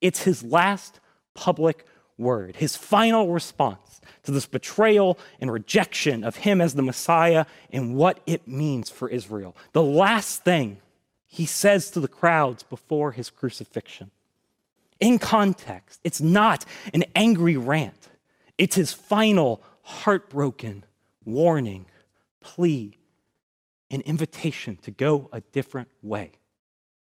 It's 0.01 0.23
his 0.23 0.43
last 0.43 1.01
public 1.35 1.87
word, 2.17 2.57
his 2.57 2.77
final 2.77 3.33
response 3.33 4.01
to 4.23 4.33
this 4.33 4.47
betrayal 4.47 5.19
and 5.41 5.51
rejection 5.51 6.25
of 6.25 6.37
him 6.37 6.61
as 6.61 6.75
the 6.75 6.83
Messiah 6.83 7.47
and 7.71 7.95
what 7.95 8.21
it 8.27 8.47
means 8.47 8.91
for 8.91 9.09
Israel. 9.09 9.57
The 9.73 9.83
last 9.83 10.45
thing 10.45 10.79
he 11.27 11.47
says 11.47 11.91
to 11.91 12.01
the 12.01 12.09
crowds 12.09 12.63
before 12.63 13.13
his 13.13 13.29
crucifixion 13.29 14.11
in 15.01 15.19
context. 15.19 16.01
It's 16.05 16.21
not 16.21 16.65
an 16.93 17.05
angry 17.15 17.57
rant, 17.57 18.09
it's 18.57 18.77
his 18.77 18.93
final, 18.93 19.63
heartbroken 19.83 20.85
warning, 21.25 21.87
plea, 22.41 22.97
an 23.95 24.03
invitation 24.03 24.77
to 24.83 24.91
go 24.91 25.29
a 25.33 25.41
different 25.41 25.89
way 26.03 26.33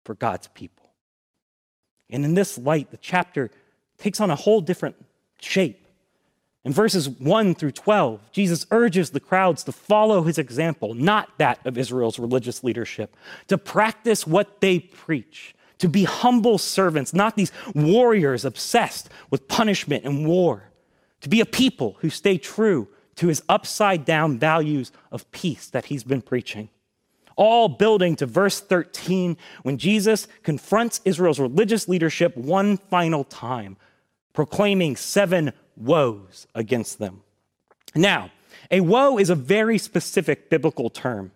for 0.03 0.13
God's 0.13 0.47
people. 0.47 0.89
And 2.09 2.25
in 2.25 2.33
this 2.33 2.57
light, 2.57 2.91
the 2.91 2.97
chapter 2.97 3.49
takes 3.97 4.19
on 4.19 4.29
a 4.29 4.35
whole 4.35 4.61
different 4.61 4.95
shape. 5.39 5.87
In 6.63 6.73
verses 6.73 7.09
1 7.09 7.55
through 7.55 7.71
12, 7.71 8.31
Jesus 8.31 8.67
urges 8.69 9.09
the 9.09 9.19
crowds 9.19 9.63
to 9.63 9.71
follow 9.71 10.23
his 10.23 10.37
example, 10.37 10.93
not 10.93 11.29
that 11.39 11.65
of 11.65 11.77
Israel's 11.77 12.19
religious 12.19 12.63
leadership, 12.63 13.15
to 13.47 13.57
practice 13.57 14.27
what 14.27 14.61
they 14.61 14.79
preach, 14.79 15.55
to 15.79 15.87
be 15.87 16.03
humble 16.03 16.59
servants, 16.59 17.13
not 17.13 17.35
these 17.35 17.51
warriors 17.73 18.45
obsessed 18.45 19.09
with 19.31 19.47
punishment 19.47 20.03
and 20.03 20.27
war, 20.27 20.69
to 21.21 21.29
be 21.29 21.41
a 21.41 21.45
people 21.45 21.95
who 22.01 22.09
stay 22.09 22.37
true 22.37 22.87
to 23.15 23.27
his 23.27 23.41
upside 23.49 24.05
down 24.05 24.37
values 24.37 24.91
of 25.11 25.29
peace 25.31 25.67
that 25.67 25.85
he's 25.85 26.03
been 26.03 26.21
preaching. 26.21 26.69
All 27.41 27.69
building 27.69 28.15
to 28.17 28.27
verse 28.27 28.59
13 28.59 29.35
when 29.63 29.79
Jesus 29.79 30.27
confronts 30.43 31.01
Israel's 31.05 31.39
religious 31.39 31.87
leadership 31.87 32.37
one 32.37 32.77
final 32.77 33.23
time, 33.23 33.77
proclaiming 34.31 34.95
seven 34.95 35.51
woes 35.75 36.45
against 36.53 36.99
them. 36.99 37.23
Now, 37.95 38.29
a 38.69 38.81
woe 38.81 39.17
is 39.17 39.31
a 39.31 39.35
very 39.35 39.79
specific 39.79 40.51
biblical 40.51 40.91
term. 40.91 41.31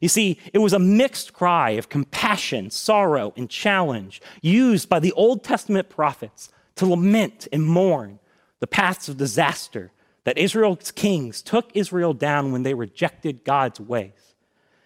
You 0.00 0.08
see, 0.08 0.38
it 0.54 0.58
was 0.58 0.72
a 0.72 0.78
mixed 0.78 1.32
cry 1.32 1.70
of 1.70 1.88
compassion, 1.88 2.70
sorrow, 2.70 3.32
and 3.36 3.50
challenge 3.50 4.22
used 4.42 4.88
by 4.88 5.00
the 5.00 5.10
Old 5.14 5.42
Testament 5.42 5.88
prophets 5.88 6.50
to 6.76 6.86
lament 6.86 7.48
and 7.52 7.66
mourn 7.66 8.20
the 8.60 8.68
paths 8.68 9.08
of 9.08 9.16
disaster 9.16 9.90
that 10.22 10.38
Israel's 10.38 10.92
kings 10.92 11.42
took 11.42 11.72
Israel 11.74 12.14
down 12.14 12.52
when 12.52 12.62
they 12.62 12.74
rejected 12.74 13.42
God's 13.42 13.80
ways. 13.80 14.30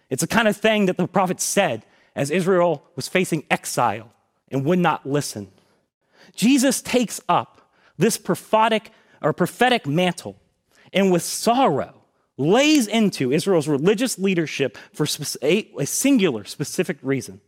It's 0.09 0.21
the 0.21 0.27
kind 0.27 0.47
of 0.47 0.55
thing 0.55 0.85
that 0.85 0.97
the 0.97 1.07
prophet 1.07 1.41
said 1.41 1.85
as 2.15 2.31
Israel 2.31 2.83
was 2.95 3.07
facing 3.07 3.43
exile 3.49 4.11
and 4.49 4.63
would 4.65 4.79
not 4.79 5.05
listen. 5.05 5.51
Jesus 6.35 6.81
takes 6.81 7.21
up 7.27 7.69
this 7.97 8.17
prophetic 8.17 8.91
or 9.21 9.33
prophetic 9.33 9.87
mantle 9.87 10.37
and 10.93 11.11
with 11.11 11.23
sorrow 11.23 11.93
lays 12.37 12.87
into 12.87 13.31
Israel's 13.31 13.67
religious 13.67 14.19
leadership 14.19 14.77
for 14.93 15.07
a 15.41 15.85
singular 15.85 16.43
specific 16.43 16.97
reason. 17.01 17.41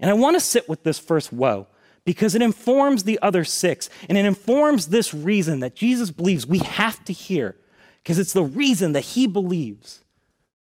And 0.00 0.10
I 0.10 0.14
want 0.14 0.36
to 0.36 0.40
sit 0.40 0.68
with 0.68 0.82
this 0.82 0.98
first 0.98 1.32
woe 1.32 1.66
because 2.04 2.34
it 2.34 2.42
informs 2.42 3.04
the 3.04 3.18
other 3.22 3.44
six 3.44 3.88
and 4.08 4.18
it 4.18 4.24
informs 4.24 4.88
this 4.88 5.14
reason 5.14 5.60
that 5.60 5.74
Jesus 5.76 6.10
believes 6.10 6.46
we 6.46 6.58
have 6.58 7.04
to 7.04 7.12
hear 7.12 7.56
because 8.02 8.18
it's 8.18 8.32
the 8.32 8.44
reason 8.44 8.92
that 8.92 9.00
he 9.00 9.26
believes 9.26 10.02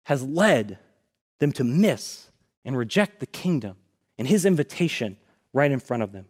has 0.03 0.23
led 0.23 0.77
them 1.39 1.51
to 1.53 1.63
miss 1.63 2.29
and 2.65 2.77
reject 2.77 3.19
the 3.19 3.25
kingdom 3.25 3.75
and 4.17 4.27
his 4.27 4.45
invitation 4.45 5.17
right 5.53 5.71
in 5.71 5.79
front 5.79 6.03
of 6.03 6.11
them. 6.11 6.25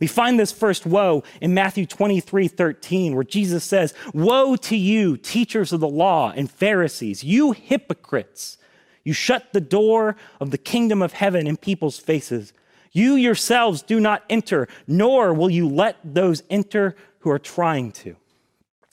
We 0.00 0.06
find 0.06 0.38
this 0.38 0.52
first 0.52 0.86
woe 0.86 1.22
in 1.40 1.54
Matthew 1.54 1.86
23 1.86 2.48
13, 2.48 3.14
where 3.14 3.24
Jesus 3.24 3.64
says, 3.64 3.94
Woe 4.12 4.56
to 4.56 4.76
you, 4.76 5.16
teachers 5.16 5.72
of 5.72 5.80
the 5.80 5.88
law 5.88 6.32
and 6.34 6.50
Pharisees, 6.50 7.24
you 7.24 7.52
hypocrites! 7.52 8.58
You 9.04 9.12
shut 9.12 9.52
the 9.52 9.60
door 9.60 10.16
of 10.40 10.50
the 10.50 10.58
kingdom 10.58 11.02
of 11.02 11.12
heaven 11.12 11.46
in 11.46 11.56
people's 11.56 11.98
faces. 11.98 12.52
You 12.90 13.14
yourselves 13.14 13.82
do 13.82 14.00
not 14.00 14.24
enter, 14.30 14.66
nor 14.86 15.34
will 15.34 15.50
you 15.50 15.68
let 15.68 15.96
those 16.02 16.42
enter 16.48 16.96
who 17.20 17.30
are 17.30 17.38
trying 17.38 17.92
to. 17.92 18.16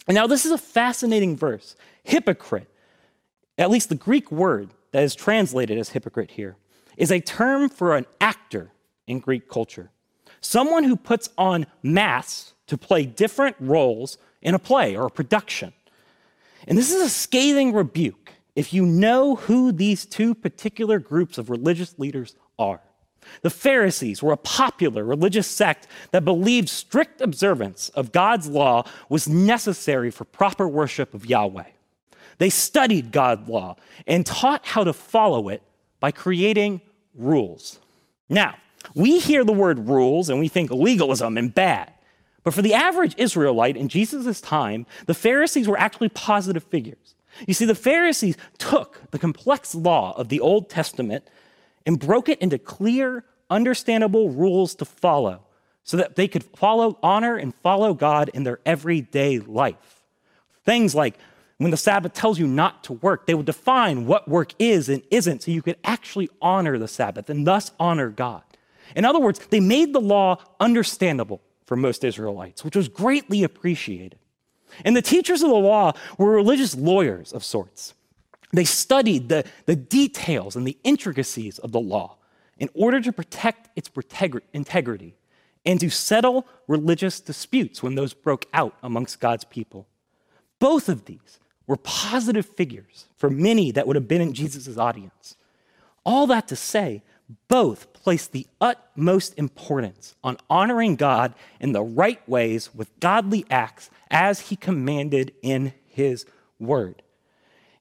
And 0.07 0.15
now, 0.15 0.27
this 0.27 0.45
is 0.45 0.51
a 0.51 0.57
fascinating 0.57 1.37
verse. 1.37 1.75
Hypocrite, 2.03 2.67
at 3.57 3.69
least 3.69 3.89
the 3.89 3.95
Greek 3.95 4.31
word 4.31 4.71
that 4.91 5.03
is 5.03 5.15
translated 5.15 5.77
as 5.77 5.89
hypocrite 5.89 6.31
here, 6.31 6.57
is 6.97 7.11
a 7.11 7.19
term 7.19 7.69
for 7.69 7.95
an 7.95 8.05
actor 8.19 8.71
in 9.07 9.19
Greek 9.19 9.49
culture 9.49 9.91
someone 10.41 10.83
who 10.83 10.95
puts 10.95 11.29
on 11.37 11.67
masks 11.83 12.53
to 12.67 12.77
play 12.77 13.05
different 13.05 13.55
roles 13.59 14.17
in 14.41 14.55
a 14.55 14.59
play 14.59 14.95
or 14.95 15.05
a 15.05 15.11
production. 15.11 15.71
And 16.67 16.77
this 16.77 16.91
is 16.91 17.01
a 17.01 17.09
scathing 17.09 17.73
rebuke 17.73 18.33
if 18.55 18.73
you 18.73 18.85
know 18.85 19.35
who 19.35 19.71
these 19.71 20.05
two 20.05 20.35
particular 20.35 20.99
groups 20.99 21.37
of 21.37 21.49
religious 21.49 21.97
leaders 21.97 22.35
are. 22.59 22.81
The 23.43 23.49
Pharisees 23.49 24.21
were 24.21 24.33
a 24.33 24.37
popular 24.37 25.03
religious 25.03 25.47
sect 25.47 25.87
that 26.11 26.25
believed 26.25 26.69
strict 26.69 27.21
observance 27.21 27.89
of 27.89 28.11
God's 28.11 28.47
law 28.47 28.83
was 29.09 29.29
necessary 29.29 30.09
for 30.11 30.25
proper 30.25 30.67
worship 30.67 31.13
of 31.13 31.25
Yahweh. 31.25 31.69
They 32.41 32.49
studied 32.49 33.11
God's 33.11 33.47
law 33.47 33.75
and 34.07 34.25
taught 34.25 34.65
how 34.65 34.83
to 34.83 34.93
follow 34.93 35.47
it 35.49 35.61
by 35.99 36.09
creating 36.09 36.81
rules. 37.13 37.79
Now, 38.29 38.55
we 38.95 39.19
hear 39.19 39.43
the 39.43 39.53
word 39.53 39.87
rules 39.87 40.27
and 40.27 40.39
we 40.39 40.47
think 40.47 40.71
legalism 40.71 41.37
and 41.37 41.53
bad. 41.53 41.93
But 42.43 42.55
for 42.55 42.63
the 42.63 42.73
average 42.73 43.13
Israelite 43.19 43.77
in 43.77 43.89
Jesus' 43.89 44.41
time, 44.41 44.87
the 45.05 45.13
Pharisees 45.13 45.67
were 45.67 45.77
actually 45.77 46.09
positive 46.09 46.63
figures. 46.63 47.13
You 47.47 47.53
see, 47.53 47.65
the 47.65 47.75
Pharisees 47.75 48.37
took 48.57 49.11
the 49.11 49.19
complex 49.19 49.75
law 49.75 50.17
of 50.17 50.29
the 50.29 50.39
Old 50.39 50.67
Testament 50.67 51.27
and 51.85 51.99
broke 51.99 52.27
it 52.27 52.39
into 52.39 52.57
clear, 52.57 53.23
understandable 53.51 54.31
rules 54.31 54.73
to 54.73 54.85
follow 54.85 55.41
so 55.83 55.95
that 55.95 56.15
they 56.15 56.27
could 56.27 56.43
follow, 56.43 56.97
honor, 57.03 57.35
and 57.35 57.53
follow 57.53 57.93
God 57.93 58.31
in 58.33 58.45
their 58.45 58.59
everyday 58.65 59.37
life. 59.37 60.01
Things 60.65 60.95
like 60.95 61.19
when 61.61 61.69
the 61.69 61.77
Sabbath 61.77 62.13
tells 62.13 62.39
you 62.39 62.47
not 62.47 62.83
to 62.85 62.93
work, 62.93 63.27
they 63.27 63.35
would 63.35 63.45
define 63.45 64.07
what 64.07 64.27
work 64.27 64.53
is 64.57 64.89
and 64.89 65.03
isn't 65.11 65.43
so 65.43 65.51
you 65.51 65.61
could 65.61 65.77
actually 65.83 66.27
honor 66.41 66.79
the 66.79 66.87
Sabbath 66.87 67.29
and 67.29 67.45
thus 67.45 67.69
honor 67.79 68.09
God. 68.09 68.41
In 68.95 69.05
other 69.05 69.19
words, 69.19 69.39
they 69.51 69.59
made 69.59 69.93
the 69.93 70.01
law 70.01 70.37
understandable 70.59 71.39
for 71.67 71.75
most 71.75 72.03
Israelites, 72.03 72.65
which 72.65 72.75
was 72.75 72.87
greatly 72.87 73.43
appreciated. 73.43 74.17
And 74.83 74.95
the 74.95 75.03
teachers 75.03 75.43
of 75.43 75.49
the 75.49 75.55
law 75.55 75.93
were 76.17 76.31
religious 76.31 76.75
lawyers 76.75 77.31
of 77.31 77.43
sorts. 77.43 77.93
They 78.51 78.65
studied 78.65 79.29
the, 79.29 79.45
the 79.67 79.75
details 79.75 80.55
and 80.55 80.65
the 80.65 80.79
intricacies 80.83 81.59
of 81.59 81.71
the 81.71 81.79
law 81.79 82.17
in 82.57 82.69
order 82.73 82.99
to 83.01 83.13
protect 83.13 83.69
its 83.75 83.91
integrity 84.51 85.15
and 85.63 85.79
to 85.79 85.91
settle 85.91 86.47
religious 86.67 87.19
disputes 87.19 87.83
when 87.83 87.93
those 87.93 88.15
broke 88.15 88.47
out 88.51 88.75
amongst 88.81 89.19
God's 89.19 89.43
people. 89.43 89.87
Both 90.57 90.89
of 90.89 91.05
these 91.05 91.39
were 91.71 91.77
positive 91.77 92.45
figures 92.45 93.05
for 93.15 93.29
many 93.29 93.71
that 93.71 93.87
would 93.87 93.95
have 93.95 94.05
been 94.09 94.19
in 94.19 94.33
Jesus' 94.33 94.77
audience. 94.77 95.37
All 96.03 96.27
that 96.27 96.49
to 96.49 96.55
say, 96.57 97.01
both 97.47 97.93
place 97.93 98.27
the 98.27 98.45
utmost 98.59 99.39
importance 99.39 100.13
on 100.21 100.35
honoring 100.49 100.97
God 100.97 101.33
in 101.61 101.71
the 101.71 101.81
right 101.81 102.19
ways 102.27 102.75
with 102.75 102.99
godly 102.99 103.45
acts 103.49 103.89
as 104.09 104.49
he 104.49 104.57
commanded 104.57 105.31
in 105.41 105.71
his 105.87 106.25
word. 106.59 107.03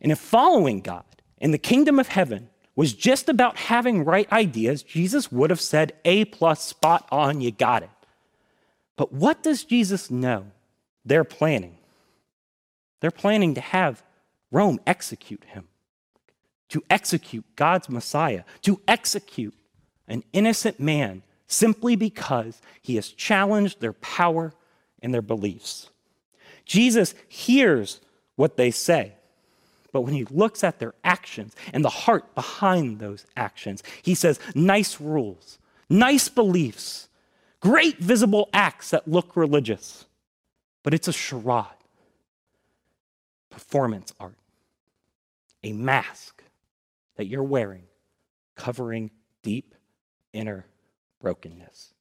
And 0.01 0.13
if 0.13 0.21
following 0.21 0.83
God 0.83 1.03
in 1.39 1.51
the 1.51 1.59
kingdom 1.59 1.99
of 1.99 2.07
heaven 2.07 2.49
was 2.77 2.93
just 2.93 3.29
about 3.29 3.57
having 3.57 4.05
right 4.05 4.31
ideas, 4.31 4.85
Jesus 4.85 5.33
would 5.33 5.51
have 5.51 5.61
said, 5.61 5.95
A 6.05 6.27
plus, 6.27 6.63
spot 6.63 7.09
on, 7.11 7.41
you 7.41 7.51
got 7.51 7.83
it. 7.83 7.91
But 8.97 9.13
what 9.13 9.43
does 9.43 9.65
Jesus 9.65 10.13
know 10.13 10.47
they're 11.05 11.25
planning? 11.25 11.80
They're 13.01 13.11
planning 13.11 13.55
to 13.55 13.61
have 13.61 14.03
Rome 14.51 14.81
execute 14.87 15.45
him 15.45 15.69
to 16.71 16.83
execute 16.89 17.45
God's 17.57 17.89
Messiah, 17.89 18.45
to 18.63 18.81
execute 18.89 19.55
an 20.09 20.25
innocent 20.33 20.81
man 20.81 21.23
simply 21.47 21.97
because 21.97 22.63
he 22.81 22.95
has 22.95 23.09
challenged 23.09 23.81
their 23.81 23.93
power 23.93 24.53
and 25.03 25.13
their 25.13 25.23
beliefs. 25.23 25.91
Jesus 26.65 27.15
hears 27.29 28.01
what 28.37 28.57
they 28.57 28.71
say, 28.71 29.15
but 29.93 30.03
when 30.03 30.15
he 30.15 30.25
looks 30.27 30.63
at 30.63 30.79
their 30.79 30.95
actions 31.03 31.57
and 31.73 31.85
the 31.85 31.91
heart 31.91 32.35
behind 32.37 33.01
those 33.01 33.27
actions, 33.37 33.83
he 34.03 34.15
says, 34.15 34.39
nice 34.55 35.01
rules, 35.01 35.59
nice 35.89 36.29
beliefs, 36.29 37.09
great 37.59 37.99
visible 37.99 38.49
acts 38.53 38.91
that 38.91 39.09
look 39.09 39.37
religious, 39.37 40.07
but 40.85 40.95
it's 40.95 41.09
a 41.09 41.13
charade, 41.13 41.67
performance 43.51 44.15
art, 44.19 44.39
a 45.63 45.73
mask 45.73 46.43
that 47.17 47.27
you're 47.27 47.43
wearing, 47.43 47.85
covering 48.57 49.11
deep 49.43 49.75
inner 50.33 50.65
brokenness. 51.21 51.93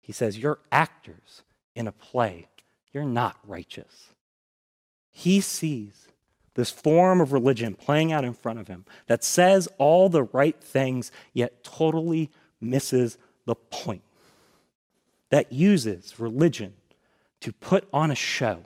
He 0.00 0.12
says, 0.12 0.38
You're 0.38 0.58
actors 0.72 1.42
in 1.74 1.86
a 1.86 1.92
play, 1.92 2.48
you're 2.92 3.04
not 3.04 3.36
righteous. 3.46 4.08
He 5.10 5.40
sees 5.40 6.08
this 6.54 6.70
form 6.70 7.20
of 7.20 7.32
religion 7.32 7.74
playing 7.74 8.12
out 8.12 8.24
in 8.24 8.34
front 8.34 8.58
of 8.58 8.68
him 8.68 8.84
that 9.06 9.24
says 9.24 9.68
all 9.78 10.08
the 10.08 10.24
right 10.24 10.58
things, 10.60 11.10
yet 11.32 11.62
totally 11.62 12.30
misses 12.60 13.16
the 13.46 13.54
point. 13.54 14.02
That 15.30 15.52
uses 15.52 16.18
religion 16.20 16.74
to 17.40 17.52
put 17.52 17.88
on 17.92 18.10
a 18.10 18.14
show 18.14 18.64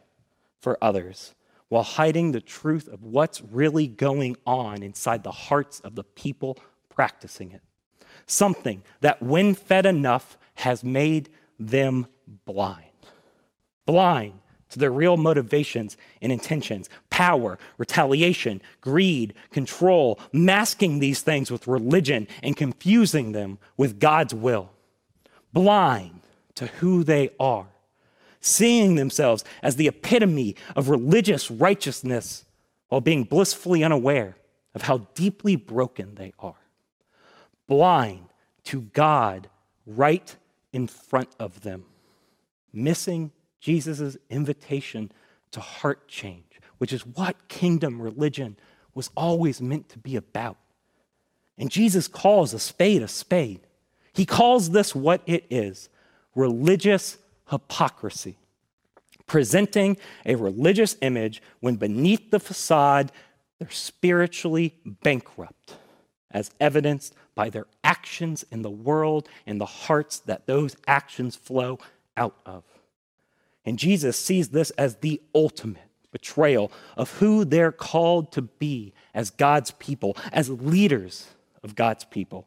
for 0.61 0.79
others 0.83 1.35
while 1.69 1.83
hiding 1.83 2.33
the 2.33 2.41
truth 2.41 2.89
of 2.89 3.03
what's 3.03 3.43
really 3.43 3.87
going 3.87 4.37
on 4.47 4.83
inside 4.83 5.23
the 5.23 5.33
hearts 5.33 5.81
of 5.81 5.95
the 5.95 6.05
people 6.05 6.59
practicing 6.89 7.53
it. 7.53 7.63
Something 8.27 8.83
that, 9.01 9.23
when 9.23 9.55
fed 9.55 9.87
enough, 9.87 10.39
has 10.55 10.83
made 10.83 11.29
them 11.59 12.07
blind. 12.45 12.85
Blind 13.85 14.35
to 14.71 14.79
their 14.79 14.91
real 14.91 15.17
motivations 15.17 15.97
and 16.21 16.33
intentions 16.33 16.89
power, 17.11 17.59
retaliation, 17.79 18.61
greed, 18.81 19.35
control, 19.51 20.19
masking 20.33 20.99
these 20.99 21.23
things 21.23 21.51
with 21.51 21.67
religion 21.67 22.27
and 22.43 22.57
confusing 22.57 23.33
them 23.33 23.59
with 23.77 24.01
God's 24.01 24.35
will. 24.35 24.71
Blind 25.53 26.21
to 26.57 26.67
who 26.67 27.05
they 27.05 27.31
are 27.39 27.69
seeing 28.47 28.95
themselves 28.95 29.45
as 29.63 29.77
the 29.77 29.89
epitome 29.89 30.55
of 30.77 30.89
religious 30.89 31.51
righteousness 31.51 32.45
while 32.89 33.01
being 33.01 33.25
blissfully 33.25 33.83
unaware 33.83 34.37
of 34.75 34.83
how 34.83 34.99
deeply 35.15 35.57
broken 35.57 36.15
they 36.15 36.33
are, 36.39 36.55
blind 37.67 38.27
to 38.63 38.83
God 38.83 39.49
right 39.85 40.37
in 40.73 40.87
front 40.87 41.29
of 41.41 41.63
them, 41.63 41.85
missing 42.73 43.33
Jesus' 43.61 44.17
invitation 44.31 45.11
to 45.51 45.61
heart 45.61 46.07
change, 46.07 46.61
which 46.79 46.93
is 46.93 47.05
what 47.05 47.49
kingdom 47.49 48.01
religion 48.01 48.57
was 48.95 49.11
always 49.17 49.61
meant 49.61 49.89
to 49.89 49.99
be 49.99 50.15
about. 50.15 50.57
And 51.59 51.71
Jesus 51.71 52.07
calls 52.07 52.55
a 52.55 52.59
spade 52.61 53.03
a 53.03 53.09
spade. 53.09 53.61
He 54.13 54.25
calls 54.25 54.71
this 54.71 54.95
what 54.95 55.23
it 55.27 55.47
is 55.51 55.89
religious 56.35 57.19
hypocrisy, 57.51 58.37
presenting 59.27 59.97
a 60.25 60.35
religious 60.35 60.97
image 61.03 61.43
when 61.61 61.77
beneath 61.77 62.31
the 62.31 62.41
facade, 62.41 63.13
they're 63.59 63.71
spiritually 63.71 64.75
bankrupt, 64.85 65.77
as 66.31 66.51
evidenced 66.61 67.15
by 67.35 67.51
their 67.51 67.67
actions 67.85 68.45
in 68.51 68.63
the 68.63 68.71
world 68.71 69.29
and 69.47 69.61
the 69.61 69.67
hearts 69.67 70.19
that 70.21 70.47
those 70.47 70.77
actions 70.87 71.37
flow 71.37 71.79
out 72.17 72.37
of. 72.45 72.65
And 73.65 73.79
Jesus 73.79 74.17
sees 74.17 74.51
this 74.51 74.71
as 74.71 74.97
the 74.97 75.21
ultimate 75.35 75.83
betrayal 76.13 76.73
of 76.97 77.11
who 77.19 77.45
they're 77.45 77.73
called 77.73 78.33
to 78.33 78.43
be 78.43 78.95
as 79.13 79.31
God's 79.31 79.73
people, 79.73 80.17
as 80.33 80.49
leaders 80.49 81.27
of 81.63 81.75
God's 81.75 82.05
people. 82.05 82.47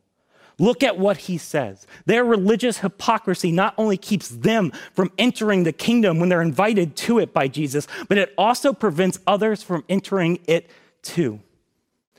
Look 0.59 0.83
at 0.83 0.97
what 0.97 1.17
he 1.17 1.37
says. 1.37 1.87
Their 2.05 2.25
religious 2.25 2.79
hypocrisy 2.79 3.51
not 3.51 3.73
only 3.77 3.97
keeps 3.97 4.27
them 4.27 4.71
from 4.93 5.11
entering 5.17 5.63
the 5.63 5.71
kingdom 5.71 6.19
when 6.19 6.27
they're 6.29 6.41
invited 6.41 6.95
to 6.97 7.19
it 7.19 7.33
by 7.33 7.47
Jesus, 7.47 7.87
but 8.09 8.17
it 8.17 8.33
also 8.37 8.73
prevents 8.73 9.19
others 9.25 9.63
from 9.63 9.85
entering 9.87 10.39
it 10.47 10.69
too. 11.01 11.39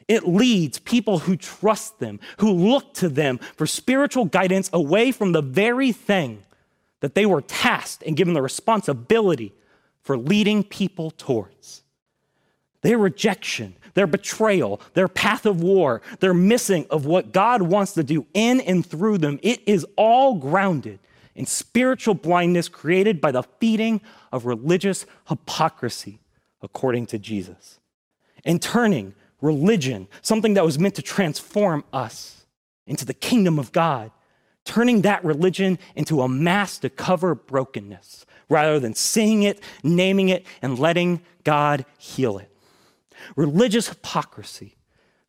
It 0.09 0.27
leads 0.27 0.81
people 0.81 1.21
who 1.21 1.37
trust 1.37 2.01
them, 2.01 2.19
who 2.39 2.51
look 2.51 2.95
to 2.95 3.09
them 3.09 3.39
for 3.57 3.67
spiritual 3.67 4.25
guidance 4.25 4.69
away 4.73 5.13
from 5.13 5.33
the 5.33 5.43
very 5.43 5.93
thing 5.93 6.43
that 7.01 7.15
they 7.15 7.27
were 7.27 7.43
tasked 7.43 8.03
and 8.05 8.17
given 8.17 8.35
the 8.35 8.43
responsibility 8.43 9.53
for 10.03 10.17
leading 10.17 10.65
people 10.65 11.11
towards. 11.11 11.83
Their 12.83 12.99
rejection, 12.99 13.77
their 13.95 14.07
betrayal, 14.07 14.81
their 14.95 15.09
path 15.09 15.47
of 15.47 15.63
war, 15.63 16.03
their 16.21 16.35
missing 16.35 16.87
of 16.91 17.07
what 17.07 17.33
God 17.33 17.63
wants 17.63 17.93
to 17.95 18.03
do 18.03 18.27
in 18.35 18.61
and 18.61 18.85
through 18.85 19.19
them, 19.19 19.39
it 19.43 19.61
is 19.67 19.87
all 19.97 20.35
grounded 20.35 20.99
in 21.35 21.47
spiritual 21.47 22.15
blindness 22.15 22.69
created 22.69 23.21
by 23.21 23.31
the 23.31 23.43
feeding 23.43 24.01
of 24.33 24.47
religious 24.47 25.07
hypocrisy, 25.29 26.21
according 26.63 27.07
to 27.07 27.19
Jesus. 27.19 27.79
And 28.45 28.61
turning 28.61 29.15
religion, 29.41 30.09
something 30.23 30.55
that 30.55 30.65
was 30.65 30.79
meant 30.79 30.95
to 30.97 31.03
transform 31.03 31.85
us 31.93 32.45
into 32.87 33.05
the 33.05 33.15
kingdom 33.15 33.59
of 33.59 33.73
God, 33.73 34.11
turning 34.65 35.03
that 35.03 35.25
religion 35.25 35.79
into 35.95 36.21
a 36.21 36.29
mask 36.29 36.83
to 36.83 36.91
cover 36.91 37.35
brokenness 37.35 38.27
rather 38.49 38.79
than 38.81 38.95
seeing 38.95 39.45
it, 39.45 39.63
naming 39.83 40.29
it, 40.29 40.45
and 40.61 40.79
letting 40.79 41.23
God 41.45 41.87
heal 41.99 42.39
it. 42.39 42.50
Religious 43.37 43.89
hypocrisy 43.89 44.77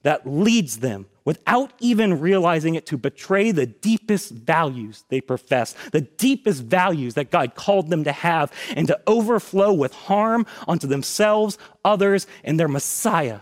that 0.04 0.25
leads 0.25 0.80
them 0.80 1.06
without 1.23 1.71
even 1.80 2.19
realizing 2.19 2.75
it 2.75 2.86
to 2.88 2.97
betray 2.97 3.51
the 3.51 3.67
deepest 3.67 4.32
values 4.32 5.04
they 5.10 5.21
profess, 5.21 5.73
the 5.91 6.01
deepest 6.01 6.63
values 6.63 7.13
that 7.13 7.30
God 7.30 7.54
called 7.54 7.89
them 7.89 8.04
to 8.06 8.12
have, 8.12 8.51
and 8.75 8.88
to 8.88 8.99
overflow 9.06 9.71
with 9.71 9.93
harm 9.93 10.45
onto 10.67 10.88
themselves, 10.88 11.58
others, 11.86 12.25
and 12.43 12.60
their 12.60 12.67
Messiah 12.67 13.39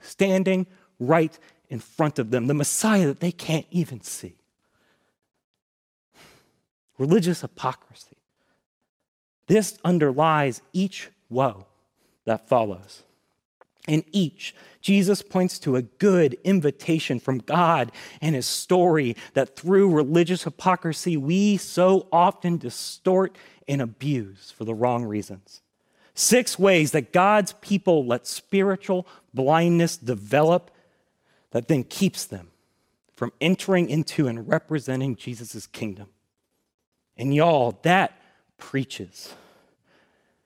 standing 0.00 0.66
right 0.98 1.38
in 1.68 1.80
front 1.80 2.18
of 2.18 2.30
them, 2.30 2.46
the 2.46 2.54
Messiah 2.54 3.06
that 3.06 3.20
they 3.20 3.32
can't 3.32 3.66
even 3.70 4.00
see. 4.00 4.36
Religious 6.96 7.42
hypocrisy. 7.42 8.16
This 9.46 9.78
underlies 9.84 10.62
each 10.72 11.10
woe 11.28 11.66
that 12.24 12.48
follows. 12.48 13.02
In 13.88 14.04
each, 14.12 14.54
Jesus 14.82 15.22
points 15.22 15.58
to 15.60 15.74
a 15.74 15.82
good 15.82 16.36
invitation 16.44 17.18
from 17.18 17.38
God 17.38 17.90
and 18.20 18.36
his 18.36 18.46
story 18.46 19.16
that 19.32 19.56
through 19.56 19.90
religious 19.90 20.44
hypocrisy, 20.44 21.16
we 21.16 21.56
so 21.56 22.06
often 22.12 22.58
distort 22.58 23.36
and 23.66 23.80
abuse 23.82 24.52
for 24.56 24.64
the 24.64 24.74
wrong 24.74 25.04
reasons. 25.04 25.62
Six 26.14 26.58
ways 26.58 26.92
that 26.92 27.12
God's 27.12 27.54
people 27.54 28.04
let 28.04 28.26
spiritual 28.26 29.06
blindness 29.32 29.96
develop 29.96 30.70
that 31.52 31.68
then 31.68 31.82
keeps 31.84 32.26
them 32.26 32.50
from 33.16 33.32
entering 33.40 33.88
into 33.88 34.28
and 34.28 34.46
representing 34.46 35.16
Jesus' 35.16 35.66
kingdom. 35.66 36.08
And 37.16 37.34
y'all, 37.34 37.78
that 37.82 38.20
preaches. 38.58 39.32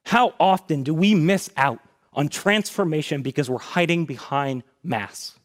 How 0.05 0.35
often 0.38 0.85
do 0.85 0.94
we 0.94 1.14
miss 1.14 1.50
out 1.57 1.81
on 2.14 2.29
transformation 2.29 3.22
because 3.22 3.48
we're 3.48 3.59
hiding 3.59 4.05
behind 4.05 4.62
mass. 4.83 5.38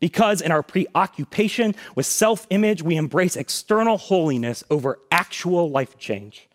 Because 0.00 0.40
in 0.40 0.52
our 0.52 0.62
preoccupation 0.62 1.74
with 1.94 2.06
self 2.06 2.46
image, 2.50 2.82
we 2.82 2.96
embrace 2.96 3.36
external 3.36 3.96
holiness 3.96 4.62
over 4.70 4.98
actual 5.10 5.70
life 5.70 5.98
change. 5.98 6.48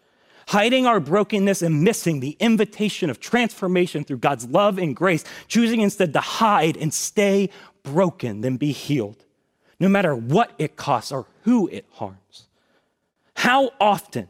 Hiding 0.47 0.86
our 0.86 0.99
brokenness 0.99 1.62
and 1.62 1.84
missing 1.84 2.19
the 2.19 2.36
invitation 2.39 3.10
of 3.10 3.19
transformation 3.19 4.04
through 4.04 4.17
God's 4.17 4.45
love 4.47 4.78
and 4.78 4.95
grace, 4.95 5.23
choosing 5.47 5.82
instead 5.82 6.13
to 6.13 6.19
hide 6.19 6.78
and 6.78 6.93
stay 6.93 7.49
broken 7.84 8.41
than 8.41 8.58
be 8.58 8.71
healed, 8.71 9.26
no 9.80 9.88
matter 9.88 10.15
what 10.15 10.52
it 10.58 10.76
costs 10.76 11.12
or 11.12 11.28
who 11.43 11.67
it 11.69 11.86
harms. 11.91 12.47
How 13.36 13.71
often 13.80 14.28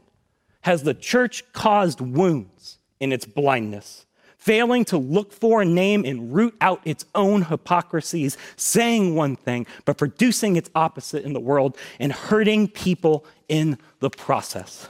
has 0.62 0.84
the 0.84 0.94
church 0.94 1.44
caused 1.52 2.00
wounds 2.00 2.78
in 3.00 3.12
its 3.12 3.26
blindness, 3.26 4.06
failing 4.44 4.84
to 4.84 4.98
look 4.98 5.32
for, 5.32 5.62
a 5.62 5.66
name, 5.66 6.04
and 6.04 6.34
root 6.34 6.54
out 6.60 6.82
its 6.84 7.06
own 7.16 7.44
hypocrisies, 7.44 8.38
saying 8.58 9.16
one 9.16 9.38
thing, 9.38 9.66
but 9.86 9.98
producing 9.98 10.58
its 10.58 10.70
opposite 10.76 11.24
in 11.24 11.32
the 11.32 11.40
world 11.40 11.78
and 11.98 12.12
hurting 12.12 12.68
people 12.68 13.26
in 13.48 13.78
the 14.00 14.10
process? 14.10 14.90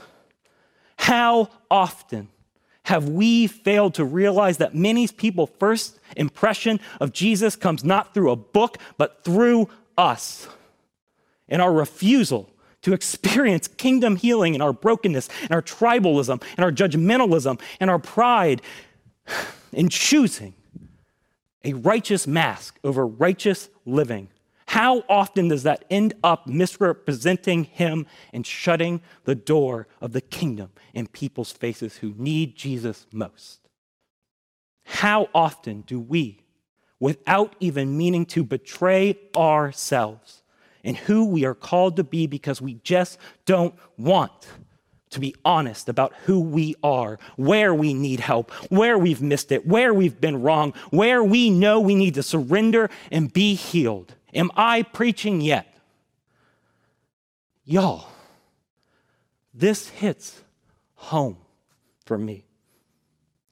How 0.96 1.50
often 1.70 2.28
have 2.84 3.08
we 3.08 3.46
failed 3.46 3.94
to 3.94 4.04
realize 4.04 4.58
that 4.58 4.74
many 4.74 5.06
people's 5.06 5.50
first 5.58 6.00
impression 6.16 6.80
of 7.00 7.12
Jesus 7.12 7.54
comes 7.54 7.84
not 7.84 8.12
through 8.12 8.32
a 8.32 8.36
book, 8.36 8.78
but 8.98 9.22
through 9.22 9.68
us? 9.96 10.48
And 11.48 11.62
our 11.62 11.72
refusal 11.72 12.50
to 12.82 12.92
experience 12.92 13.68
kingdom 13.68 14.16
healing 14.16 14.54
in 14.54 14.60
our 14.60 14.72
brokenness, 14.72 15.28
and 15.42 15.52
our 15.52 15.62
tribalism, 15.62 16.42
and 16.56 16.64
our 16.64 16.72
judgmentalism, 16.72 17.60
and 17.80 17.88
our 17.88 17.98
pride 17.98 18.60
in 19.72 19.88
choosing 19.88 20.54
a 21.64 21.72
righteous 21.72 22.26
mask 22.26 22.78
over 22.84 23.06
righteous 23.06 23.70
living. 23.84 24.28
How 24.66 25.04
often 25.08 25.48
does 25.48 25.62
that 25.62 25.84
end 25.90 26.14
up 26.22 26.46
misrepresenting 26.46 27.64
him 27.64 28.06
and 28.32 28.46
shutting 28.46 29.02
the 29.24 29.34
door 29.34 29.86
of 30.00 30.12
the 30.12 30.20
kingdom 30.20 30.72
in 30.92 31.06
people's 31.06 31.52
faces 31.52 31.98
who 31.98 32.14
need 32.16 32.56
Jesus 32.56 33.06
most? 33.12 33.60
How 34.84 35.28
often 35.34 35.82
do 35.82 36.00
we, 36.00 36.44
without 36.98 37.56
even 37.60 37.96
meaning 37.96 38.26
to 38.26 38.44
betray 38.44 39.18
ourselves, 39.36 40.42
and 40.82 40.96
who 40.96 41.24
we 41.24 41.44
are 41.44 41.54
called 41.54 41.96
to 41.96 42.04
be 42.04 42.26
because 42.26 42.60
we 42.60 42.74
just 42.74 43.18
don't 43.46 43.74
want 43.96 44.48
to 45.14 45.20
be 45.20 45.34
honest 45.44 45.88
about 45.88 46.12
who 46.24 46.40
we 46.40 46.74
are, 46.82 47.18
where 47.36 47.74
we 47.74 47.94
need 47.94 48.20
help, 48.20 48.50
where 48.70 48.98
we've 48.98 49.22
missed 49.22 49.50
it, 49.50 49.66
where 49.66 49.94
we've 49.94 50.20
been 50.20 50.42
wrong, 50.42 50.74
where 50.90 51.24
we 51.24 51.50
know 51.50 51.80
we 51.80 51.94
need 51.94 52.14
to 52.14 52.22
surrender 52.22 52.90
and 53.10 53.32
be 53.32 53.54
healed. 53.54 54.14
Am 54.34 54.50
I 54.56 54.82
preaching 54.82 55.40
yet? 55.40 55.66
Y'all, 57.64 58.08
this 59.54 59.88
hits 59.88 60.42
home 60.94 61.38
for 62.04 62.18
me 62.18 62.44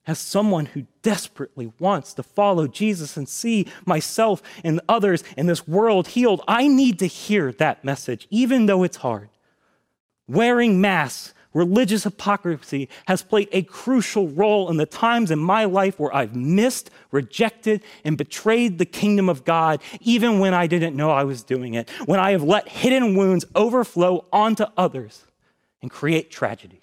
as 0.07 0.19
someone 0.19 0.67
who 0.67 0.87
desperately 1.03 1.73
wants 1.79 2.13
to 2.15 2.23
follow 2.23 2.67
Jesus 2.67 3.17
and 3.17 3.29
see 3.29 3.67
myself 3.87 4.43
and 4.65 4.81
others 4.89 5.23
in 5.37 5.47
this 5.47 5.69
world 5.69 6.09
healed, 6.09 6.43
I 6.49 6.67
need 6.67 6.99
to 6.99 7.07
hear 7.07 7.53
that 7.53 7.85
message, 7.85 8.27
even 8.31 8.67
though 8.67 8.83
it's 8.83 8.99
hard. 8.99 9.29
Wearing 10.27 10.81
masks, 10.81 11.35
religious 11.55 12.05
hypocrisy 12.05 12.89
has 13.07 13.23
played 13.23 13.49
a 13.53 13.63
crucial 13.63 14.29
role 14.29 14.71
in 14.71 14.77
the 14.77 14.87
times 14.87 15.31
in 15.31 15.39
my 15.39 15.65
life 15.65 15.99
where 15.99 16.15
I've 16.15 16.35
missed, 16.35 16.91
rejected, 17.11 17.83
and 18.05 18.17
betrayed 18.17 18.79
the 18.79 18.87
kingdom 18.87 19.29
of 19.29 19.45
God, 19.45 19.81
even 20.01 20.39
when 20.39 20.55
I 20.55 20.67
didn't 20.67 20.97
know 20.97 21.11
I 21.11 21.25
was 21.25 21.43
doing 21.43 21.75
it, 21.75 21.91
when 22.07 22.21
I 22.21 22.33
have 22.33 22.43
let 22.43 22.69
hidden 22.69 23.17
wounds 23.17 23.45
overflow 23.55 24.25
onto 24.33 24.65
others 24.77 25.25
and 25.81 25.91
create 25.91 26.31
tragedy. 26.31 26.81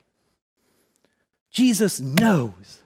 Jesus 1.51 1.99
knows 1.99 2.79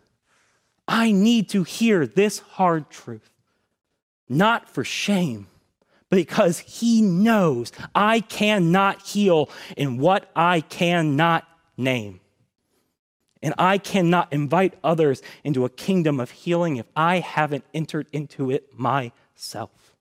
I 0.87 1.11
need 1.11 1.49
to 1.49 1.63
hear 1.63 2.05
this 2.05 2.39
hard 2.39 2.89
truth, 2.89 3.29
not 4.29 4.69
for 4.69 4.83
shame, 4.83 5.47
but 6.09 6.17
because 6.17 6.59
He 6.59 7.01
knows 7.01 7.71
I 7.95 8.19
cannot 8.19 9.01
heal 9.01 9.49
in 9.75 9.97
what 9.97 10.29
I 10.35 10.61
cannot 10.61 11.45
name. 11.77 12.19
And 13.41 13.53
I 13.57 13.77
cannot 13.77 14.31
invite 14.31 14.75
others 14.83 15.21
into 15.43 15.65
a 15.65 15.69
kingdom 15.69 16.19
of 16.19 16.31
healing 16.31 16.77
if 16.77 16.85
I 16.95 17.19
haven't 17.19 17.65
entered 17.73 18.07
into 18.13 18.49
it 18.49 18.77
myself. 18.77 19.95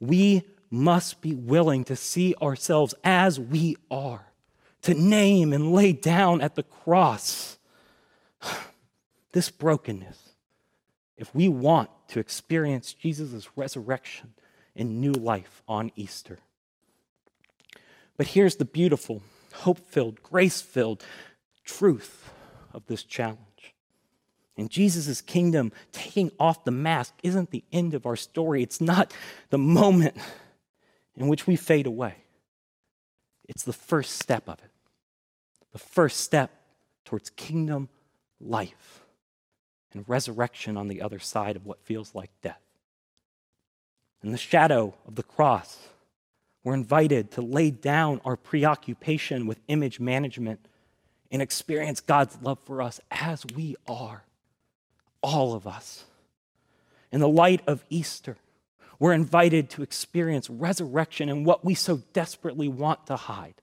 We 0.00 0.44
must 0.70 1.22
be 1.22 1.34
willing 1.34 1.84
to 1.84 1.96
see 1.96 2.34
ourselves 2.42 2.94
as 3.02 3.40
we 3.40 3.76
are, 3.90 4.26
to 4.82 4.94
name 4.94 5.52
and 5.52 5.72
lay 5.72 5.92
down 5.92 6.40
at 6.40 6.54
the 6.54 6.62
cross 6.62 7.58
this 9.32 9.50
brokenness. 9.50 10.18
If 11.16 11.34
we 11.34 11.48
want 11.48 11.90
to 12.08 12.20
experience 12.20 12.92
Jesus' 12.92 13.48
resurrection 13.56 14.34
and 14.76 15.00
new 15.00 15.12
life 15.12 15.62
on 15.66 15.90
Easter. 15.96 16.38
But 18.16 18.28
here's 18.28 18.56
the 18.56 18.64
beautiful, 18.64 19.22
hope 19.52 19.78
filled, 19.78 20.22
grace 20.22 20.60
filled 20.60 21.04
truth 21.64 22.30
of 22.72 22.86
this 22.86 23.02
challenge. 23.02 23.74
In 24.56 24.68
Jesus' 24.68 25.20
kingdom, 25.20 25.70
taking 25.92 26.32
off 26.40 26.64
the 26.64 26.72
mask 26.72 27.14
isn't 27.22 27.50
the 27.50 27.64
end 27.72 27.94
of 27.94 28.06
our 28.06 28.16
story. 28.16 28.62
It's 28.62 28.80
not 28.80 29.14
the 29.50 29.58
moment 29.58 30.16
in 31.16 31.28
which 31.28 31.46
we 31.46 31.54
fade 31.54 31.86
away. 31.86 32.16
It's 33.48 33.62
the 33.62 33.72
first 33.72 34.18
step 34.18 34.48
of 34.48 34.58
it, 34.58 34.70
the 35.72 35.78
first 35.78 36.20
step 36.20 36.50
towards 37.04 37.30
kingdom 37.30 37.88
life 38.40 39.04
and 39.92 40.04
resurrection 40.08 40.76
on 40.76 40.88
the 40.88 41.02
other 41.02 41.18
side 41.18 41.56
of 41.56 41.64
what 41.64 41.82
feels 41.82 42.14
like 42.14 42.30
death. 42.42 42.60
In 44.22 44.32
the 44.32 44.38
shadow 44.38 44.94
of 45.06 45.14
the 45.14 45.22
cross, 45.22 45.78
we're 46.64 46.74
invited 46.74 47.30
to 47.32 47.42
lay 47.42 47.70
down 47.70 48.20
our 48.24 48.36
preoccupation 48.36 49.46
with 49.46 49.60
image 49.68 50.00
management 50.00 50.60
and 51.30 51.40
experience 51.40 52.00
God's 52.00 52.38
love 52.42 52.58
for 52.64 52.82
us 52.82 53.00
as 53.10 53.44
we 53.54 53.76
are, 53.86 54.24
all 55.22 55.54
of 55.54 55.66
us. 55.66 56.04
In 57.12 57.20
the 57.20 57.28
light 57.28 57.62
of 57.66 57.84
Easter, 57.88 58.36
we're 58.98 59.12
invited 59.12 59.70
to 59.70 59.82
experience 59.82 60.50
resurrection 60.50 61.28
and 61.28 61.46
what 61.46 61.64
we 61.64 61.74
so 61.74 62.02
desperately 62.12 62.68
want 62.68 63.06
to 63.06 63.16
hide. 63.16 63.54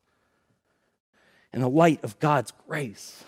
In 1.53 1.62
the 1.62 1.69
light 1.69 2.03
of 2.03 2.19
God's 2.19 2.53
grace, 2.67 3.23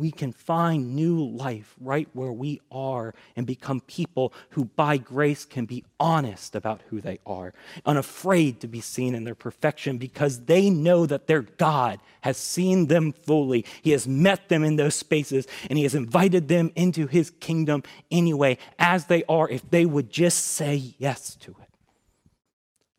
we 0.00 0.10
can 0.10 0.32
find 0.32 0.96
new 0.96 1.22
life 1.22 1.74
right 1.78 2.08
where 2.14 2.32
we 2.32 2.58
are 2.72 3.14
and 3.36 3.46
become 3.46 3.82
people 3.82 4.32
who, 4.50 4.64
by 4.64 4.96
grace, 4.96 5.44
can 5.44 5.66
be 5.66 5.84
honest 6.00 6.56
about 6.56 6.80
who 6.88 7.02
they 7.02 7.18
are, 7.26 7.52
unafraid 7.84 8.60
to 8.60 8.66
be 8.66 8.80
seen 8.80 9.14
in 9.14 9.24
their 9.24 9.34
perfection 9.34 9.98
because 9.98 10.46
they 10.46 10.70
know 10.70 11.04
that 11.04 11.26
their 11.26 11.42
God 11.42 12.00
has 12.22 12.38
seen 12.38 12.86
them 12.86 13.12
fully. 13.12 13.66
He 13.82 13.90
has 13.90 14.08
met 14.08 14.48
them 14.48 14.64
in 14.64 14.76
those 14.76 14.94
spaces 14.94 15.46
and 15.68 15.76
He 15.76 15.84
has 15.84 15.94
invited 15.94 16.48
them 16.48 16.72
into 16.74 17.06
His 17.06 17.28
kingdom 17.28 17.82
anyway, 18.10 18.56
as 18.78 19.04
they 19.04 19.22
are, 19.24 19.50
if 19.50 19.68
they 19.68 19.84
would 19.84 20.08
just 20.08 20.46
say 20.46 20.94
yes 20.96 21.36
to 21.36 21.50
it. 21.50 21.68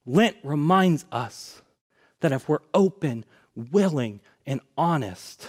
Lent 0.06 0.38
reminds 0.44 1.06
us 1.12 1.64
that 2.20 2.32
if 2.32 2.48
we're 2.48 2.60
open, 2.76 3.26
willing, 3.56 4.20
and 4.46 4.62
honest, 4.78 5.48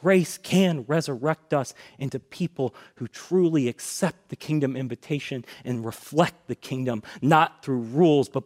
Grace 0.00 0.38
can 0.38 0.84
resurrect 0.86 1.52
us 1.52 1.74
into 1.98 2.20
people 2.20 2.74
who 2.96 3.08
truly 3.08 3.68
accept 3.68 4.28
the 4.28 4.36
kingdom 4.36 4.76
invitation 4.76 5.44
and 5.64 5.84
reflect 5.84 6.46
the 6.46 6.54
kingdom, 6.54 7.02
not 7.20 7.64
through 7.64 7.80
rules, 7.80 8.28
but 8.28 8.44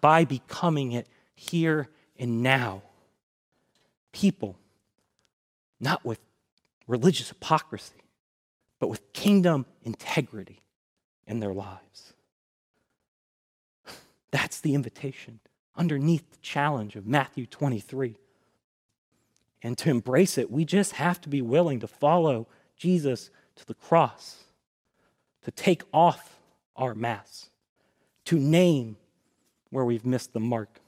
by 0.00 0.24
becoming 0.24 0.92
it 0.92 1.08
here 1.34 1.88
and 2.18 2.42
now. 2.42 2.82
People, 4.10 4.58
not 5.78 6.04
with 6.04 6.18
religious 6.88 7.28
hypocrisy, 7.28 8.02
but 8.80 8.88
with 8.88 9.12
kingdom 9.12 9.66
integrity 9.82 10.62
in 11.26 11.38
their 11.38 11.54
lives. 11.54 12.14
That's 14.32 14.60
the 14.60 14.74
invitation 14.74 15.38
underneath 15.76 16.28
the 16.32 16.38
challenge 16.38 16.96
of 16.96 17.06
Matthew 17.06 17.46
23. 17.46 18.16
And 19.62 19.76
to 19.78 19.90
embrace 19.90 20.38
it, 20.38 20.50
we 20.50 20.64
just 20.64 20.92
have 20.92 21.20
to 21.22 21.28
be 21.28 21.42
willing 21.42 21.80
to 21.80 21.88
follow 21.88 22.46
Jesus 22.76 23.30
to 23.56 23.66
the 23.66 23.74
cross, 23.74 24.44
to 25.42 25.50
take 25.50 25.82
off 25.92 26.38
our 26.76 26.94
masks, 26.94 27.50
to 28.26 28.38
name 28.38 28.96
where 29.70 29.84
we've 29.84 30.06
missed 30.06 30.32
the 30.32 30.40
mark, 30.40 30.80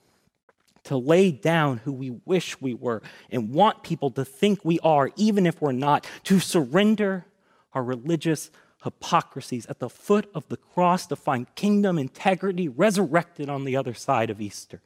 to 0.84 0.96
lay 0.96 1.30
down 1.32 1.78
who 1.78 1.92
we 1.92 2.10
wish 2.24 2.60
we 2.60 2.74
were 2.74 3.02
and 3.30 3.52
want 3.52 3.82
people 3.82 4.10
to 4.12 4.24
think 4.24 4.64
we 4.64 4.78
are, 4.80 5.10
even 5.16 5.46
if 5.46 5.60
we're 5.60 5.72
not, 5.72 6.06
to 6.24 6.38
surrender 6.38 7.26
our 7.74 7.82
religious 7.82 8.50
hypocrisies 8.84 9.66
at 9.66 9.78
the 9.78 9.90
foot 9.90 10.30
of 10.34 10.48
the 10.48 10.56
cross 10.56 11.06
to 11.06 11.16
find 11.16 11.54
kingdom 11.54 11.98
integrity 11.98 12.68
resurrected 12.68 13.48
on 13.48 13.64
the 13.64 13.76
other 13.76 13.94
side 13.94 14.30
of 14.30 14.40
Easter. 14.40 14.80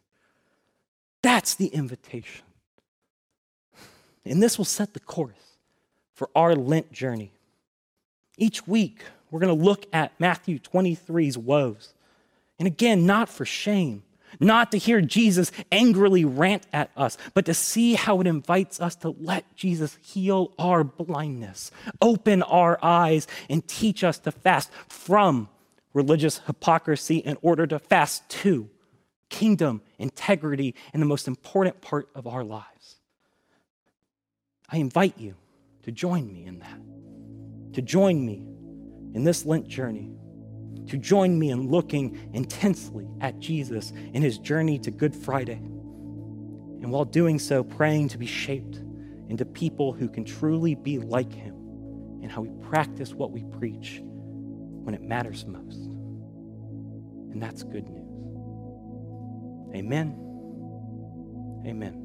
That's 1.23 1.55
the 1.55 1.68
invitation. 1.68 2.44
And 4.25 4.43
this 4.43 4.59
will 4.59 4.65
set 4.65 4.95
the 4.95 5.01
course 5.01 5.59
for 6.15 6.31
our 6.35 6.55
Lent 6.55 6.93
journey. 6.93 7.33
Each 8.39 8.67
week, 8.67 9.05
we're 9.31 9.41
going 9.41 9.57
to 9.57 9.65
look 9.65 9.87
at 9.93 10.13
Matthew 10.19 10.59
23's 10.59 11.37
woes. 11.37 11.93
And 12.59 12.67
again, 12.67 13.05
not 13.05 13.29
for 13.29 13.45
shame, 13.45 14.03
not 14.41 14.73
to 14.73 14.79
hear 14.79 15.01
Jesus 15.01 15.53
angrily 15.71 16.25
rant 16.25 16.67
at 16.73 16.91
us, 16.97 17.19
but 17.35 17.45
to 17.47 17.55
see 17.55 17.95
how 17.95 18.21
it 18.21 18.27
invites 18.27 18.81
us 18.81 18.97
to 18.97 19.15
let 19.21 19.45
Jesus 19.57 19.99
heal 20.03 20.53
our 20.59 20.85
blindness, 20.85 21.71
open 22.01 22.43
our 22.43 22.79
eyes, 22.83 23.27
and 23.49 23.67
teach 23.67 24.03
us 24.03 24.19
to 24.21 24.33
fast 24.33 24.71
from 24.89 25.49
religious 25.93 26.39
hypocrisy 26.47 27.19
in 27.19 27.37
order 27.43 27.67
to 27.67 27.79
fast 27.79 28.29
to 28.29 28.69
kingdom, 29.29 29.83
integrity, 29.99 30.75
and 30.93 31.01
the 31.01 31.07
most 31.07 31.29
important 31.29 31.81
part 31.81 32.09
of 32.15 32.27
our 32.27 32.45
lives 32.45 32.97
I 34.75 34.79
invite 34.79 35.15
you 35.19 35.37
to 35.85 35.93
join 35.93 36.33
me 36.33 36.47
in 36.47 36.59
that, 36.59 37.75
to 37.75 37.81
join 37.81 38.27
me 38.27 38.45
in 39.15 39.23
this 39.23 39.47
Lent 39.47 39.69
journey, 39.69 40.11
to 40.89 40.97
join 40.97 41.39
me 41.39 41.51
in 41.51 41.71
looking 41.71 42.29
intensely 42.33 43.07
at 43.21 43.39
Jesus 43.39 43.93
in 43.93 44.21
his 44.21 44.37
journey 44.37 44.81
to 44.81 44.91
Good 44.91 45.15
Friday. 45.15 45.61
And 46.83 46.91
while 46.91 47.05
doing 47.05 47.39
so, 47.39 47.63
praying 47.63 48.09
to 48.09 48.19
be 48.19 48.27
shaped 48.27 48.83
into 49.29 49.45
people 49.45 49.93
who 49.93 50.09
can 50.09 50.25
truly 50.25 50.75
be 50.75 50.99
like 50.99 51.33
him 51.33 51.55
in 52.21 52.29
how 52.29 52.43
we 52.43 52.51
practice 52.69 53.15
what 53.15 53.31
we 53.31 53.45
preach 53.45 54.01
when 54.03 54.93
it 54.93 55.03
matters 55.03 55.47
most. 55.47 55.83
And 57.31 57.41
that's 57.41 57.63
good 57.63 57.89
news. 57.89 58.11
Amen. 59.77 60.19
Amen. 61.65 62.04